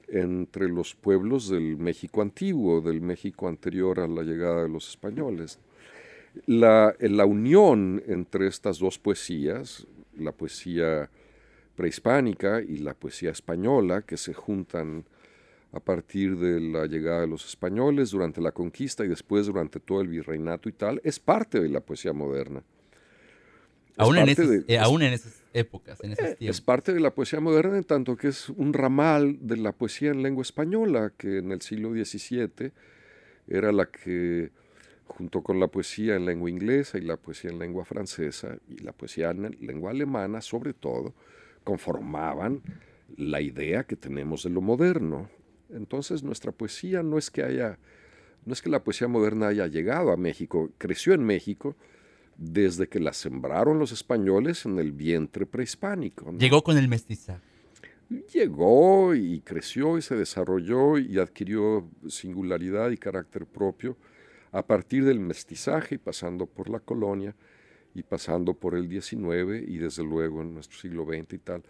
entre 0.09 0.69
los 0.69 0.97
pueblos 0.97 1.49
del 1.49 1.77
México 1.77 2.21
antiguo, 2.21 2.81
del 2.81 3.01
México 3.01 3.47
anterior 3.47 4.01
a 4.01 4.09
la 4.09 4.25
llegada 4.25 4.65
de 4.65 4.69
los 4.69 4.89
españoles. 4.89 5.61
La, 6.47 6.97
la 6.99 7.27
unión 7.27 8.03
entre 8.09 8.49
estas 8.49 8.81
dos 8.81 8.99
poesías, 8.99 9.87
la 10.19 10.33
poesía 10.33 11.09
prehispánica 11.77 12.61
y 12.61 12.79
la 12.79 12.95
poesía 12.95 13.31
española, 13.31 14.03
que 14.03 14.17
se 14.17 14.35
juntan 14.35 15.05
a 15.71 15.79
partir 15.79 16.37
de 16.39 16.59
la 16.59 16.87
llegada 16.87 17.21
de 17.21 17.29
los 17.29 17.47
españoles 17.47 18.11
durante 18.11 18.41
la 18.41 18.51
conquista 18.51 19.05
y 19.05 19.09
después 19.09 19.47
durante 19.47 19.79
todo 19.79 20.01
el 20.01 20.09
virreinato 20.09 20.69
y 20.69 20.73
tal, 20.73 21.01
es 21.05 21.21
parte 21.21 21.61
de 21.61 21.69
la 21.69 21.83
poesía 21.83 22.13
moderna. 22.13 22.65
Aún 23.99 24.17
en, 24.17 24.29
esas, 24.29 24.49
eh, 24.69 24.79
aún 24.79 25.03
en, 25.03 25.13
esas, 25.13 25.43
épocas, 25.53 25.99
en 26.03 26.13
esos 26.13 26.25
eh, 26.25 26.37
tiempos. 26.37 26.57
Es 26.57 26.61
parte 26.61 26.95
de 26.95 27.01
la 27.01 27.15
poesía 27.15 27.41
moderna 27.41 27.77
en 27.77 27.85
tanto 27.85 28.17
que 28.17 28.29
es 28.29 28.49
un 28.49 28.73
ramal 28.73 29.39
de 29.41 29.57
la 29.57 29.73
poesía 29.73 30.11
en 30.11 30.23
lengua 30.23 30.43
española, 30.43 31.13
que 31.17 31.39
en 31.39 31.51
el 31.51 31.61
siglo 31.61 31.91
XVII 31.91 32.73
era 33.49 33.73
la 33.73 33.87
que, 33.87 34.51
junto 35.07 35.43
con 35.43 35.59
la 35.59 35.67
poesía 35.67 36.17
en 36.17 36.27
lengua 36.27 36.49
inglesa 36.49 36.99
y 36.99 37.01
la 37.01 37.17
poesía 37.17 37.51
en 37.51 37.59
lengua 37.59 37.85
francesa 37.85 38.57
y 38.69 38.79
la 38.79 38.93
poesía 38.93 39.31
en 39.31 39.57
lengua 39.61 39.91
alemana, 39.91 40.41
sobre 40.41 40.75
todo, 40.75 41.15
conformaban 41.65 42.63
la 43.17 43.41
idea 43.41 43.85
que 43.85 43.97
tenemos 43.97 44.45
de 44.45 44.51
lo 44.51 44.61
moderno. 44.61 45.29
Entonces 45.71 46.23
nuestra 46.23 46.53
poesía 46.53 47.03
no 47.03 47.19
es 47.19 47.31
que 47.31 47.43
haya, 47.43 47.79
no 48.45 48.53
es 48.53 48.63
que 48.63 48.71
la 48.71 48.85
poesía 48.85 49.09
moderna 49.09 49.49
haya 49.49 49.67
llegado 49.67 50.13
a 50.13 50.17
México, 50.17 50.71
creció 50.79 51.15
en 51.15 51.25
México, 51.25 51.75
desde 52.39 52.89
que 52.89 53.01
la 53.01 53.13
sembraron 53.13 53.79
los 53.79 53.91
españoles 53.93 54.65
en 54.65 54.79
el 54.79 54.93
vientre 54.93 55.45
prehispánico. 55.45 56.31
¿no? 56.31 56.39
Llegó 56.39 56.63
con 56.63 56.79
el 56.79 56.89
mestizaje. 56.89 57.43
Llegó 58.33 59.15
y 59.15 59.41
creció 59.41 59.99
y 59.99 60.03
se 60.03 60.17
desarrolló 60.17 60.97
y 60.99 61.19
adquirió 61.19 61.91
singularidad 62.09 62.91
y 62.91 62.97
carácter 62.97 63.45
propio 63.45 63.99
a 64.53 64.65
partir 64.67 65.05
del 65.05 65.21
mestizaje 65.21 65.97
y 65.97 65.99
pasando 65.99 66.47
por 66.47 66.71
la 66.71 66.81
colonia 66.81 67.35
y 67.95 68.03
pasando 68.03 68.55
por 68.55 68.75
el 68.75 68.89
XIX 68.89 69.69
y 69.69 69.77
desde 69.77 70.05
luego 70.05 70.41
en 70.41 70.55
nuestro 70.55 70.79
siglo 70.79 71.05
XX 71.05 71.35
y 71.35 71.39
tal. 71.39 71.63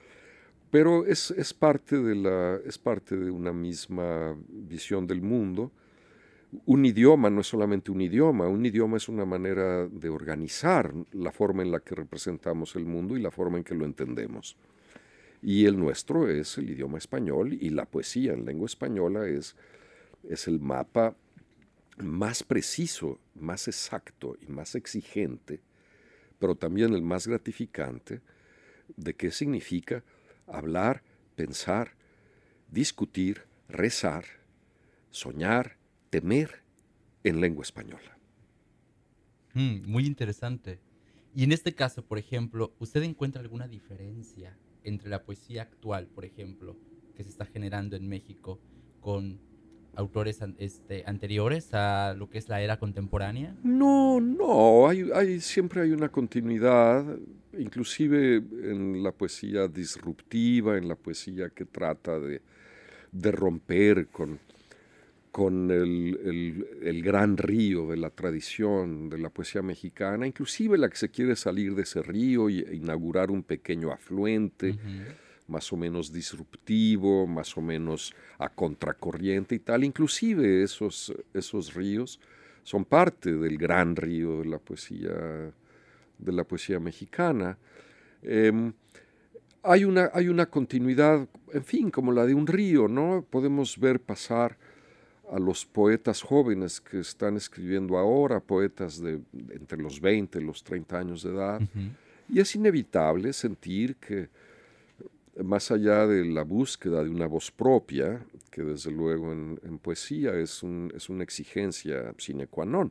Pero 0.70 1.06
es, 1.06 1.30
es, 1.32 1.54
parte, 1.54 1.96
de 1.96 2.14
la, 2.14 2.60
es 2.64 2.78
parte 2.78 3.16
de 3.16 3.30
una 3.30 3.52
misma 3.52 4.36
visión 4.48 5.06
del 5.06 5.22
mundo 5.22 5.72
un 6.64 6.86
idioma 6.86 7.28
no 7.28 7.42
es 7.42 7.46
solamente 7.46 7.90
un 7.90 8.00
idioma, 8.00 8.48
un 8.48 8.64
idioma 8.64 8.96
es 8.96 9.08
una 9.08 9.24
manera 9.24 9.86
de 9.86 10.08
organizar 10.08 10.94
la 11.12 11.30
forma 11.30 11.62
en 11.62 11.70
la 11.70 11.80
que 11.80 11.94
representamos 11.94 12.74
el 12.76 12.86
mundo 12.86 13.16
y 13.16 13.20
la 13.20 13.30
forma 13.30 13.58
en 13.58 13.64
que 13.64 13.74
lo 13.74 13.84
entendemos. 13.84 14.56
Y 15.42 15.66
el 15.66 15.78
nuestro 15.78 16.28
es 16.28 16.58
el 16.58 16.70
idioma 16.70 16.98
español 16.98 17.52
y 17.52 17.70
la 17.70 17.84
poesía 17.84 18.32
en 18.32 18.44
lengua 18.44 18.66
española 18.66 19.28
es, 19.28 19.56
es 20.28 20.48
el 20.48 20.58
mapa 20.58 21.14
más 21.98 22.42
preciso, 22.42 23.18
más 23.34 23.68
exacto 23.68 24.36
y 24.40 24.50
más 24.50 24.74
exigente, 24.74 25.60
pero 26.38 26.54
también 26.54 26.94
el 26.94 27.02
más 27.02 27.26
gratificante 27.26 28.22
de 28.96 29.14
qué 29.14 29.30
significa 29.30 30.02
hablar, 30.46 31.02
pensar, 31.36 31.92
discutir, 32.70 33.42
rezar, 33.68 34.24
soñar, 35.10 35.77
temer 36.10 36.62
en 37.24 37.40
lengua 37.40 37.62
española. 37.62 38.18
Mm, 39.54 39.86
muy 39.86 40.06
interesante. 40.06 40.80
Y 41.34 41.44
en 41.44 41.52
este 41.52 41.74
caso, 41.74 42.04
por 42.04 42.18
ejemplo, 42.18 42.74
¿usted 42.78 43.02
encuentra 43.02 43.40
alguna 43.40 43.68
diferencia 43.68 44.56
entre 44.84 45.10
la 45.10 45.22
poesía 45.22 45.62
actual, 45.62 46.06
por 46.06 46.24
ejemplo, 46.24 46.76
que 47.16 47.24
se 47.24 47.30
está 47.30 47.44
generando 47.44 47.96
en 47.96 48.08
México 48.08 48.60
con 49.00 49.40
autores 49.94 50.40
este, 50.58 51.02
anteriores 51.06 51.74
a 51.74 52.14
lo 52.14 52.30
que 52.30 52.38
es 52.38 52.48
la 52.48 52.60
era 52.62 52.78
contemporánea? 52.78 53.56
No, 53.62 54.20
no, 54.20 54.88
hay, 54.88 55.10
hay, 55.14 55.40
siempre 55.40 55.82
hay 55.82 55.90
una 55.90 56.08
continuidad, 56.08 57.04
inclusive 57.58 58.36
en 58.36 59.02
la 59.02 59.12
poesía 59.12 59.66
disruptiva, 59.66 60.78
en 60.78 60.88
la 60.88 60.94
poesía 60.94 61.50
que 61.50 61.64
trata 61.64 62.18
de, 62.20 62.40
de 63.10 63.32
romper 63.32 64.08
con, 64.08 64.38
con 65.38 65.70
el, 65.70 66.18
el, 66.24 66.66
el, 66.82 67.00
gran 67.00 67.36
río 67.36 67.86
de 67.86 67.96
la 67.96 68.10
tradición 68.10 69.08
de 69.08 69.18
la 69.18 69.30
poesía 69.30 69.62
mexicana, 69.62 70.26
inclusive 70.26 70.76
la 70.76 70.88
que 70.88 70.96
se 70.96 71.10
quiere 71.10 71.36
salir 71.36 71.76
de 71.76 71.82
ese 71.82 72.02
río 72.02 72.48
e 72.48 72.74
inaugurar 72.74 73.30
un 73.30 73.44
pequeño 73.44 73.92
afluente, 73.92 74.70
uh 74.70 74.74
-huh. 74.74 75.14
más 75.46 75.72
o 75.72 75.76
menos 75.76 76.12
disruptivo, 76.12 77.28
más 77.28 77.56
o 77.56 77.60
menos 77.60 78.12
a 78.40 78.48
contracorriente 78.48 79.54
y 79.54 79.60
tal. 79.60 79.84
Inclusive 79.84 80.64
esos, 80.64 81.14
esos 81.32 81.72
ríos 81.72 82.18
son 82.64 82.84
parte 82.84 83.30
del 83.32 83.58
gran 83.58 83.94
río 83.94 84.40
de 84.40 84.46
la 84.46 84.58
poesía, 84.58 85.52
de 86.18 86.32
la 86.32 86.42
poesía 86.42 86.80
mexicana. 86.80 87.56
Eh, 88.22 88.72
hay, 89.62 89.84
una, 89.84 90.10
hay 90.12 90.26
una 90.28 90.46
continuidad, 90.46 91.28
en 91.52 91.64
fin, 91.64 91.92
como 91.92 92.10
la 92.10 92.26
de 92.26 92.34
un 92.34 92.48
río, 92.48 92.88
¿no? 92.88 93.24
Podemos 93.30 93.78
ver 93.78 94.00
pasar 94.00 94.58
a 95.30 95.38
los 95.38 95.66
poetas 95.66 96.22
jóvenes 96.22 96.80
que 96.80 97.00
están 97.00 97.36
escribiendo 97.36 97.98
ahora, 97.98 98.40
poetas 98.40 99.00
de, 99.00 99.20
de 99.32 99.54
entre 99.54 99.78
los 99.78 100.00
20 100.00 100.38
y 100.38 100.44
los 100.44 100.62
30 100.62 100.98
años 100.98 101.22
de 101.22 101.30
edad, 101.30 101.60
uh 101.60 101.64
-huh. 101.64 101.90
y 102.28 102.40
es 102.40 102.54
inevitable 102.54 103.32
sentir 103.32 103.96
que 103.96 104.28
más 105.42 105.70
allá 105.70 106.06
de 106.06 106.24
la 106.24 106.42
búsqueda 106.42 107.04
de 107.04 107.10
una 107.10 107.26
voz 107.26 107.50
propia, 107.50 108.24
que 108.50 108.62
desde 108.62 108.90
luego 108.90 109.32
en, 109.32 109.60
en 109.62 109.78
poesía 109.78 110.34
es, 110.34 110.62
un, 110.62 110.92
es, 110.94 111.08
una 111.08 111.22
exigencia 111.22 112.12
sine 112.18 112.46
qua 112.46 112.64
non, 112.64 112.90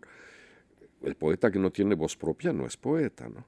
el 1.04 1.16
poeta 1.16 1.52
que 1.52 1.60
no 1.60 1.72
tiene 1.72 1.96
voz 1.96 2.16
propia 2.16 2.54
no 2.54 2.66
es 2.66 2.78
poeta, 2.78 3.28
¿no? 3.30 3.46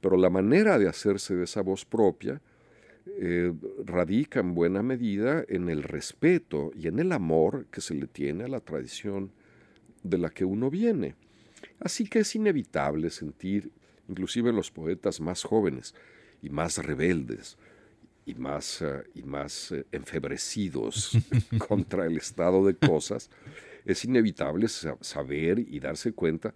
Pero 0.00 0.16
la 0.16 0.30
manera 0.30 0.78
de 0.78 0.88
hacerse 0.88 1.34
de 1.34 1.44
esa 1.44 1.60
voz 1.60 1.84
propia 1.84 2.40
eh, 3.06 3.52
radica 3.84 4.40
en 4.40 4.54
buena 4.54 4.82
medida 4.82 5.44
en 5.48 5.68
el 5.68 5.82
respeto 5.82 6.70
y 6.74 6.86
en 6.86 6.98
el 6.98 7.12
amor 7.12 7.66
que 7.70 7.80
se 7.80 7.94
le 7.94 8.06
tiene 8.06 8.44
a 8.44 8.48
la 8.48 8.60
tradición 8.60 9.32
de 10.02 10.18
la 10.18 10.30
que 10.30 10.44
uno 10.44 10.70
viene. 10.70 11.14
Así 11.78 12.04
que 12.06 12.20
es 12.20 12.34
inevitable 12.34 13.10
sentir, 13.10 13.70
inclusive 14.08 14.50
en 14.50 14.56
los 14.56 14.70
poetas 14.70 15.20
más 15.20 15.42
jóvenes 15.42 15.94
y 16.42 16.50
más 16.50 16.78
rebeldes 16.78 17.58
y 18.26 18.34
más, 18.34 18.80
uh, 18.82 19.02
y 19.14 19.22
más 19.22 19.70
uh, 19.70 19.84
enfebrecidos 19.92 21.18
contra 21.58 22.06
el 22.06 22.16
estado 22.16 22.64
de 22.66 22.74
cosas, 22.74 23.30
es 23.84 24.04
inevitable 24.04 24.68
saber 24.68 25.58
y 25.58 25.80
darse 25.80 26.12
cuenta 26.12 26.54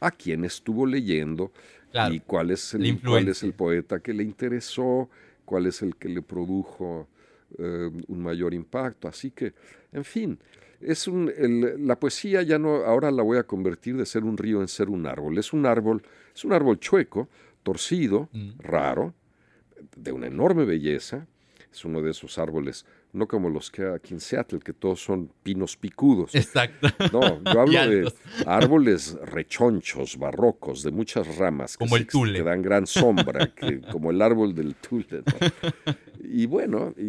a 0.00 0.10
quién 0.10 0.44
estuvo 0.44 0.86
leyendo 0.86 1.52
Claro, 1.94 2.12
y 2.12 2.18
cuál 2.18 2.50
es, 2.50 2.74
el, 2.74 3.00
cuál 3.00 3.28
es 3.28 3.44
el 3.44 3.52
poeta 3.52 4.00
que 4.00 4.12
le 4.12 4.24
interesó, 4.24 5.08
cuál 5.44 5.66
es 5.66 5.82
el 5.82 5.96
que 5.96 6.08
le 6.08 6.22
produjo 6.22 7.08
eh, 7.58 7.90
un 8.08 8.22
mayor 8.22 8.52
impacto. 8.54 9.06
Así 9.08 9.30
que, 9.30 9.52
en 9.92 10.04
fin, 10.04 10.38
es 10.80 11.06
un, 11.06 11.30
el- 11.36 11.86
la 11.86 11.98
poesía 11.98 12.42
ya 12.42 12.58
no, 12.58 12.76
ahora 12.84 13.10
la 13.10 13.22
voy 13.22 13.38
a 13.38 13.44
convertir 13.44 13.96
de 13.96 14.06
ser 14.06 14.24
un 14.24 14.36
río 14.36 14.60
en 14.60 14.68
ser 14.68 14.88
un 14.88 15.06
árbol. 15.06 15.38
Es 15.38 15.52
un 15.52 15.66
árbol, 15.66 16.02
es 16.34 16.44
un 16.44 16.52
árbol 16.52 16.78
chueco, 16.80 17.28
torcido, 17.62 18.28
Mm. 18.32 18.50
raro, 18.58 19.14
de 19.96 20.12
una 20.12 20.26
enorme 20.26 20.64
belleza. 20.64 21.26
Es 21.72 21.84
uno 21.84 22.02
de 22.02 22.10
esos 22.10 22.38
árboles, 22.38 22.84
no 23.14 23.26
como 23.28 23.48
los 23.48 23.70
que 23.70 23.82
hay 23.82 23.94
aquí 23.94 24.12
en 24.14 24.20
Seattle, 24.20 24.58
que 24.60 24.72
todos 24.72 25.00
son 25.02 25.30
pinos 25.42 25.76
picudos. 25.76 26.34
Exacto. 26.34 26.88
No, 27.12 27.42
yo 27.42 27.60
hablo 27.60 27.88
de 27.88 28.12
árboles 28.46 29.16
rechonchos, 29.24 30.16
barrocos, 30.18 30.82
de 30.82 30.90
muchas 30.90 31.36
ramas. 31.36 31.76
que 31.76 31.84
Como 31.84 31.96
se- 31.96 32.02
el 32.02 32.06
tule. 32.08 32.38
Que 32.38 32.44
dan 32.44 32.60
gran 32.62 32.86
sombra, 32.86 33.46
que, 33.54 33.80
como 33.92 34.10
el 34.10 34.20
árbol 34.20 34.54
del 34.54 34.74
tule. 34.74 35.22
¿no? 35.24 35.94
Y 36.22 36.46
bueno, 36.46 36.92
y, 36.98 37.04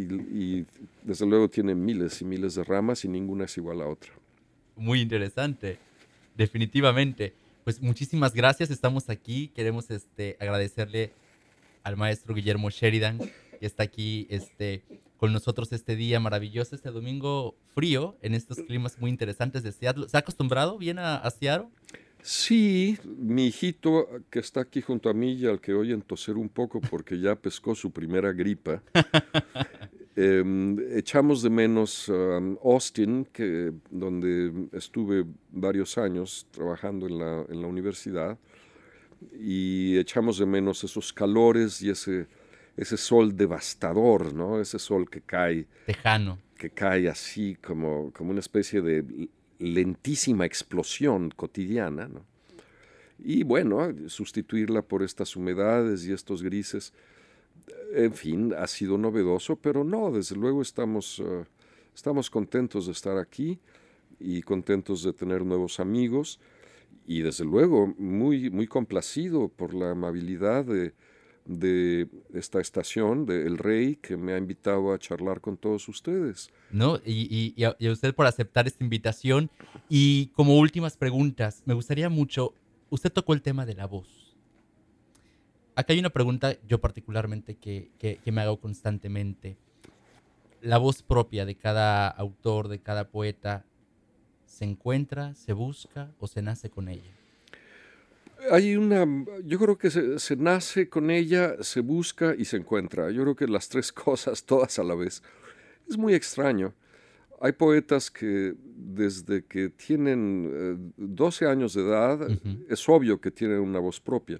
y 0.59 0.65
desde 1.03 1.25
luego 1.25 1.50
tiene 1.50 1.74
miles 1.75 2.21
y 2.21 2.25
miles 2.25 2.55
de 2.55 2.63
ramas 2.63 3.03
y 3.03 3.07
ninguna 3.07 3.45
es 3.45 3.57
igual 3.57 3.81
a 3.81 3.88
otra. 3.88 4.12
Muy 4.75 5.01
interesante. 5.01 5.77
Definitivamente. 6.38 7.33
Pues 7.63 7.81
muchísimas 7.81 8.33
gracias. 8.33 8.69
Estamos 8.69 9.09
aquí. 9.09 9.47
Queremos 9.55 9.89
este, 9.89 10.38
agradecerle 10.39 11.12
al 11.83 11.97
maestro 11.97 12.35
Guillermo 12.35 12.69
Sheridan, 12.69 13.17
que 13.17 13.65
está 13.65 13.83
aquí 13.83 14.27
este, 14.29 14.83
con 15.17 15.34
nosotros 15.34 15.72
este 15.72 15.95
día 15.95 16.19
maravilloso, 16.19 16.75
este 16.75 16.91
domingo 16.91 17.55
frío, 17.74 18.17
en 18.22 18.34
estos 18.34 18.57
climas 18.60 19.00
muy 19.00 19.10
interesantes 19.10 19.63
de 19.63 19.72
Seattle. 19.72 20.07
¿Se 20.10 20.17
ha 20.17 20.22
acostumbrado 20.22 20.77
bien 20.77 21.00
a, 21.00 21.17
a 21.17 21.31
Seattle? 21.31 21.69
Sí, 22.27 22.98
mi 23.05 23.45
hijito 23.45 24.07
que 24.31 24.39
está 24.39 24.62
aquí 24.62 24.81
junto 24.81 25.12
a 25.12 25.13
mí 25.13 25.34
y 25.34 25.45
al 25.45 25.62
que 25.62 25.75
oyen 25.75 26.01
toser 26.01 26.38
un 26.38 26.50
poco 26.50 26.81
porque 26.81 27.19
ya 27.19 27.36
pescó 27.36 27.75
su 27.75 27.91
primera 27.91 28.34
gripa, 28.34 28.81
em, 30.15 30.75
echamos 30.98 31.43
de 31.43 31.51
menos 31.51 32.10
um, 32.10 32.57
Austin, 32.63 33.25
que, 33.25 33.74
donde 33.91 34.69
estuve 34.74 35.24
varios 35.51 36.00
años 36.00 36.48
trabajando 36.50 37.05
en 37.05 37.19
la, 37.19 37.45
en 37.48 37.62
la 37.62 37.67
universidad, 37.67 38.39
y 39.39 39.95
echamos 40.00 40.39
de 40.39 40.48
menos 40.48 40.84
esos 40.84 41.13
calores 41.13 41.79
y 41.84 41.91
ese, 41.91 42.25
ese 42.77 42.98
sol 42.98 43.36
devastador, 43.36 44.34
¿no? 44.34 44.60
Ese 44.60 44.79
sol 44.79 45.10
que 45.10 45.22
cae 45.22 45.67
Tejano. 45.86 46.39
que 46.58 46.70
cae 46.70 47.08
así 47.08 47.55
como, 47.55 48.12
como 48.12 48.32
una 48.32 48.39
especie 48.39 48.82
de 48.82 49.29
lentísima 49.60 50.46
explosión 50.46 51.32
cotidiana, 51.32 52.08
¿no? 52.08 52.25
Y 53.17 53.44
bueno, 53.44 53.94
sustituirla 54.08 54.82
por 54.82 55.01
estas 55.01 55.36
humedades 55.36 56.05
y 56.05 56.12
estos 56.12 56.44
grises, 56.44 56.94
en 57.94 58.13
fin, 58.13 58.53
ha 58.53 58.67
sido 58.67 58.98
novedoso, 58.98 59.55
pero 59.55 59.86
no, 59.86 60.12
desde 60.12 60.36
luego 60.36 60.62
estamos, 60.62 61.22
eh, 61.25 61.46
estamos 61.96 62.29
contentos 62.29 62.88
de 62.88 62.91
estar 62.91 63.17
aquí 63.17 63.58
y 64.20 64.41
contentos 64.41 65.01
de 65.01 65.13
tener 65.13 65.46
nuevos 65.46 65.79
amigos 65.79 66.41
y 67.08 67.22
desde 67.22 67.46
luego 67.46 67.94
muy, 67.98 68.50
muy 68.50 68.67
complacido 68.67 69.48
por 69.48 69.74
la 69.74 69.91
amabilidad 69.91 70.65
de, 70.65 70.94
de 71.45 72.07
esta 72.33 72.59
estación, 72.59 73.25
de 73.25 73.45
El 73.45 73.57
Rey, 73.57 73.97
que 73.97 74.17
me 74.17 74.33
ha 74.33 74.37
invitado 74.37 74.91
a 74.91 74.99
charlar 74.99 75.41
con 75.41 75.57
todos 75.57 75.87
ustedes. 75.87 76.49
¿no? 76.71 76.97
Y, 77.05 77.27
y- 77.29 77.53
y 77.55 77.63
a, 77.88 77.91
usted 77.91 78.13
por 78.15 78.25
aceptar 78.25 78.67
esta 78.67 78.84
invitación. 78.84 79.49
Y 79.88 80.27
como 80.27 80.58
últimas 80.58 80.97
preguntas, 80.97 81.62
me 81.65 81.73
gustaría 81.75 82.10
mucho, 82.10 82.53
usted 82.89 83.12
tocó 83.12 83.34
el 83.34 83.41
tema 83.41 83.65
de 83.65 83.75
la 83.75 83.86
voz. 83.86 84.36
Acá 85.75 85.93
hay 85.93 85.99
una 85.99 86.10
pregunta 86.10 86.55
yo 86.67 86.79
particularmente 86.81 87.55
que, 87.55 87.89
que- 87.99 88.17
que 88.17 88.31
me 88.31 88.41
hago 88.41 88.60
constantemente. 88.60 89.58
La 90.62 90.77
voz 90.79 91.03
propia 91.03 91.45
de 91.45 91.55
cada 91.55 92.08
autor, 92.08 92.69
de 92.69 92.79
cada 92.79 93.10
poeta, 93.10 93.65
¿se 94.45 94.65
encuentra, 94.65 95.36
se 95.36 95.53
busca 95.53 96.12
o 96.19 96.27
se 96.27 96.41
nace 96.41 96.69
con 96.71 96.89
ella? 96.89 97.12
Hay 98.51 98.75
una, 98.75 99.05
yo 99.43 99.60
creo 99.60 99.77
que 99.77 99.89
se, 99.89 100.19
se 100.19 100.36
nace 100.36 100.89
con 100.89 101.10
ella, 101.10 101.55
se 101.62 101.81
busca 101.81 102.36
y 102.38 102.45
se 102.45 102.58
encuentra. 102.58 103.12
Yo 103.12 103.23
creo 103.23 103.36
que 103.36 103.47
las 103.47 103.69
tres 103.69 103.91
cosas 104.05 104.43
todas 104.43 104.79
a 104.79 104.84
la 104.84 104.95
vez. 104.95 105.23
Es 105.88 105.97
muy 105.97 106.13
extraño. 106.13 106.73
Hay 107.41 107.51
poetas 107.51 108.10
que 108.10 108.53
desde 108.58 109.43
que 109.45 109.69
tienen 109.69 110.51
eh, 110.53 110.91
12 110.97 111.47
años 111.47 111.73
de 111.73 111.81
edad, 111.81 112.27
es 112.69 112.88
obvio 112.88 113.19
que 113.19 113.29
tienen 113.29 113.60
una 113.60 113.79
voz 113.79 113.99
propia. 113.99 114.39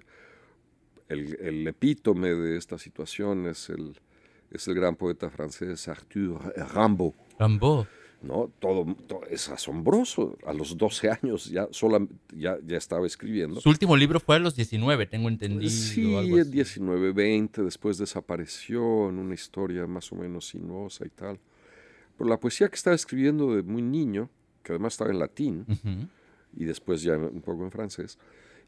El, 1.08 1.36
el 1.40 1.66
epítome 1.68 2.30
de 2.30 2.56
esta 2.56 2.78
situación 2.78 3.46
es 3.46 3.68
el, 3.68 3.96
es 4.50 4.66
el 4.66 4.74
gran 4.74 4.96
poeta 4.96 5.30
francés 5.30 5.86
Arthur 5.88 6.52
Rimbaud. 6.74 7.12
Rambo. 7.38 7.86
¿No? 8.26 8.50
Todo, 8.58 8.84
to- 9.06 9.24
es 9.30 9.48
asombroso. 9.48 10.36
A 10.46 10.52
los 10.52 10.76
12 10.76 11.10
años 11.10 11.46
ya, 11.50 11.68
sola- 11.70 12.06
ya, 12.34 12.58
ya 12.66 12.76
estaba 12.76 13.06
escribiendo. 13.06 13.60
Su 13.60 13.68
último 13.68 13.96
libro 13.96 14.20
fue 14.20 14.36
a 14.36 14.38
los 14.38 14.54
19, 14.56 15.06
tengo 15.06 15.28
entendido. 15.28 15.70
Sí, 15.70 16.14
algo 16.16 16.36
así. 16.40 16.50
19, 16.50 17.12
20, 17.12 17.62
después 17.62 17.98
desapareció 17.98 19.08
en 19.08 19.18
una 19.18 19.34
historia 19.34 19.86
más 19.86 20.10
o 20.12 20.16
menos 20.16 20.48
sinuosa 20.48 21.06
y 21.06 21.10
tal. 21.10 21.38
Pero 22.18 22.28
la 22.30 22.38
poesía 22.40 22.68
que 22.68 22.76
estaba 22.76 22.96
escribiendo 22.96 23.54
de 23.54 23.62
muy 23.62 23.82
niño, 23.82 24.30
que 24.62 24.72
además 24.72 24.94
estaba 24.94 25.10
en 25.10 25.18
latín 25.18 25.64
Ujú. 25.68 26.08
y 26.56 26.64
después 26.64 27.02
ya 27.02 27.16
un 27.16 27.40
poco 27.42 27.64
en 27.64 27.70
francés, 27.70 28.18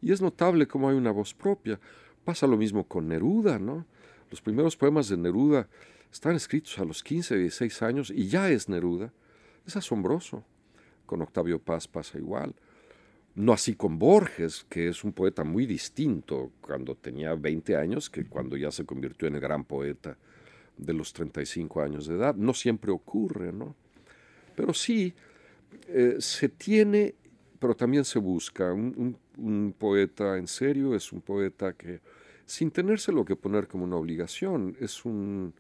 y 0.01 0.13
es 0.13 0.21
notable 0.23 0.67
cómo 0.69 0.89
hay 0.89 0.97
una 0.97 1.11
voz 1.11 1.35
propia. 1.35 1.81
Pasa 2.25 2.47
lo 2.47 2.57
mismo 2.57 2.85
con 2.87 3.09
Neruda, 3.09 3.59
¿no? 3.59 3.87
Los 4.31 4.41
primeros 4.43 4.77
poemas 4.77 5.09
de 5.09 5.17
Neruda 5.17 5.67
están 6.13 6.37
escritos 6.37 6.79
a 6.79 6.85
los 6.85 7.03
15, 7.03 7.37
16 7.39 7.83
años 7.83 8.13
y 8.15 8.29
ya 8.29 8.51
es 8.51 8.69
Neruda. 8.69 9.13
Es 9.69 9.77
asombroso. 9.77 10.45
Con 11.07 11.23
Octavio 11.23 11.59
Paz 11.61 11.87
pasa 11.87 12.19
igual. 12.19 12.55
No 13.35 13.53
así 13.53 13.75
con 13.77 13.99
Borges, 13.99 14.65
que 14.69 14.89
es 14.89 15.05
un 15.05 15.13
poeta 15.13 15.45
muy 15.45 15.67
distinto 15.67 16.51
cuando 16.61 16.97
tenía 16.97 17.35
20 17.35 17.77
años 17.77 18.11
que 18.11 18.25
cuando 18.25 18.57
ya 18.57 18.73
se 18.73 18.87
convirtió 18.87 19.29
en 19.29 19.35
el 19.37 19.41
gran 19.43 19.65
poeta 19.65 20.17
de 20.79 20.93
los 20.95 21.13
35 21.13 21.83
años 21.83 22.07
de 22.09 22.17
edad. 22.17 22.35
No 22.35 22.55
siempre 22.55 22.91
ocurre, 22.93 23.53
¿no? 23.53 23.77
Pero 24.57 24.75
sí, 24.75 25.15
eh, 25.89 26.17
se 26.21 26.49
tiene, 26.49 27.15
pero 27.61 27.77
también 27.77 28.05
se 28.07 28.19
busca. 28.19 28.73
Un, 28.73 28.95
un- 28.97 29.19
un 29.39 29.75
poeta 29.79 30.39
en 30.39 30.49
serio 30.49 30.95
es 30.97 31.13
un 31.13 31.21
poeta 31.21 31.75
que, 31.75 32.01
sin 32.47 32.71
tenérselo 32.73 33.25
que 33.25 33.37
poner 33.37 33.69
como 33.69 33.85
una 33.85 33.97
obligación, 33.97 34.77
es 34.81 35.05
un, 35.05 35.55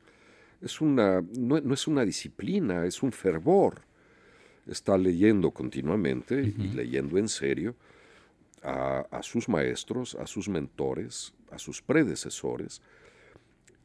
es 0.62 0.80
una, 0.80 1.22
no, 1.38 1.60
no 1.60 1.74
es 1.74 1.88
una 1.88 2.04
disciplina, 2.04 2.86
es 2.86 3.02
un 3.02 3.12
fervor. 3.12 3.82
Está 4.68 4.98
leyendo 4.98 5.50
continuamente 5.50 6.42
y 6.42 6.68
leyendo 6.68 7.18
en 7.18 7.28
serio 7.28 7.74
a, 8.62 9.06
a 9.10 9.22
sus 9.22 9.48
maestros, 9.48 10.14
a 10.14 10.26
sus 10.26 10.48
mentores, 10.48 11.32
a 11.50 11.58
sus 11.58 11.80
predecesores, 11.82 12.82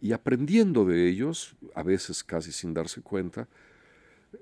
y 0.01 0.11
aprendiendo 0.11 0.83
de 0.83 1.07
ellos, 1.07 1.55
a 1.75 1.81
veces 1.81 2.23
casi 2.23 2.51
sin 2.51 2.73
darse 2.73 3.01
cuenta, 3.01 3.47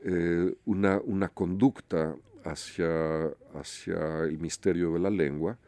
eh, 0.04 0.56
una, 0.66 1.00
una 1.04 1.30
conducta 1.30 2.16
hacia, 2.44 3.28
hacia 3.54 4.24
el 4.24 4.40
misterio 4.40 4.94
de 4.94 5.00
la 5.00 5.10
lengua, 5.10 5.60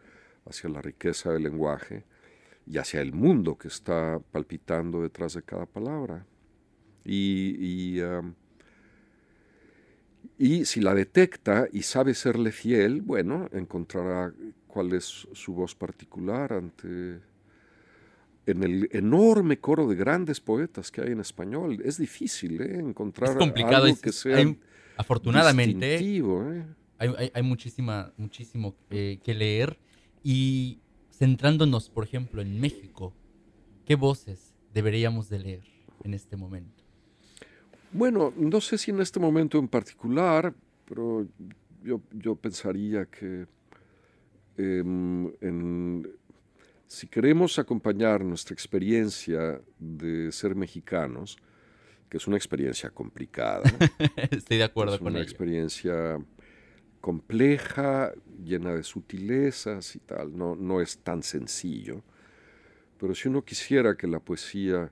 hacia 0.45 0.69
la 0.69 0.81
riqueza 0.81 1.31
del 1.31 1.43
lenguaje 1.43 2.05
y 2.65 2.77
hacia 2.77 3.01
el 3.01 3.13
mundo 3.13 3.57
que 3.57 3.67
está 3.67 4.19
palpitando 4.31 5.01
detrás 5.01 5.33
de 5.33 5.43
cada 5.43 5.65
palabra. 5.65 6.25
Y, 7.05 7.55
y, 7.59 8.01
um, 8.01 8.33
y 10.45 10.65
si 10.65 10.81
la 10.81 10.93
detecta 10.93 11.67
y 11.71 11.83
sabe 11.83 12.13
serle 12.13 12.51
fiel, 12.51 13.01
bueno, 13.01 13.49
encontrará 13.53 14.33
cuál 14.67 14.93
es 14.93 15.05
su 15.33 15.53
voz 15.53 15.73
particular 15.75 16.51
ante 16.53 17.19
en 18.45 18.63
el 18.63 18.89
enorme 18.91 19.57
coro 19.59 19.87
de 19.87 19.95
grandes 19.95 20.41
poetas 20.41 20.91
que 20.91 21.01
hay 21.01 21.11
en 21.13 21.21
español. 21.21 21.81
Es 21.85 21.97
difícil 21.97 22.61
¿eh? 22.61 22.77
encontrar 22.79 23.31
Es 23.31 23.37
complicado. 23.37 23.85
algo 23.85 23.97
que 24.01 24.11
sea 24.11 24.37
hay- 24.37 24.59
afortunadamente, 24.97 25.91
distintivo, 25.91 26.51
¿eh? 26.51 26.65
hay, 26.97 27.09
hay- 27.17 27.31
hay 27.33 27.43
muchísima, 27.43 28.11
muchísimo 28.17 28.75
eh, 28.89 29.19
que 29.23 29.33
leer. 29.33 29.79
Y 30.23 30.79
centrándonos, 31.11 31.89
por 31.89 32.03
ejemplo, 32.03 32.41
en 32.41 32.59
México, 32.59 33.13
¿qué 33.85 33.95
voces 33.95 34.53
deberíamos 34.73 35.29
de 35.29 35.39
leer 35.39 35.63
en 36.03 36.13
este 36.13 36.35
momento? 36.35 36.82
Bueno, 37.93 38.33
no 38.35 38.59
sé 38.59 38.77
si 38.77 38.91
en 38.91 38.99
este 39.01 39.19
momento 39.19 39.57
en 39.59 39.67
particular, 39.67 40.53
pero 40.85 41.27
yo, 41.83 42.01
yo 42.11 42.35
pensaría 42.35 43.05
que 43.05 43.45
em, 44.57 45.27
en- 45.41 46.07
si 46.87 47.07
queremos 47.07 47.57
acompañar 47.57 48.23
nuestra 48.23 48.53
experiencia 48.53 49.59
de 49.79 50.31
ser 50.31 50.55
mexicanos, 50.55 51.37
que 52.09 52.17
es 52.17 52.27
una 52.27 52.37
experiencia 52.37 52.89
complicada. 52.91 53.63
Estoy 54.31 54.57
de 54.57 54.63
acuerdo 54.63 54.93
es 54.95 54.99
con 54.99 55.07
una 55.13 55.19
ello. 55.19 55.23
experiencia 55.29 56.19
compleja, 57.01 58.11
llena 58.43 58.73
de 58.75 58.83
sutilezas 58.83 59.95
y 59.95 59.99
tal, 59.99 60.37
no, 60.37 60.55
no 60.55 60.81
es 60.81 60.99
tan 60.99 61.23
sencillo. 61.23 62.03
Pero 62.99 63.13
si 63.15 63.27
uno 63.27 63.43
quisiera 63.43 63.97
que 63.97 64.07
la 64.07 64.19
poesía 64.19 64.91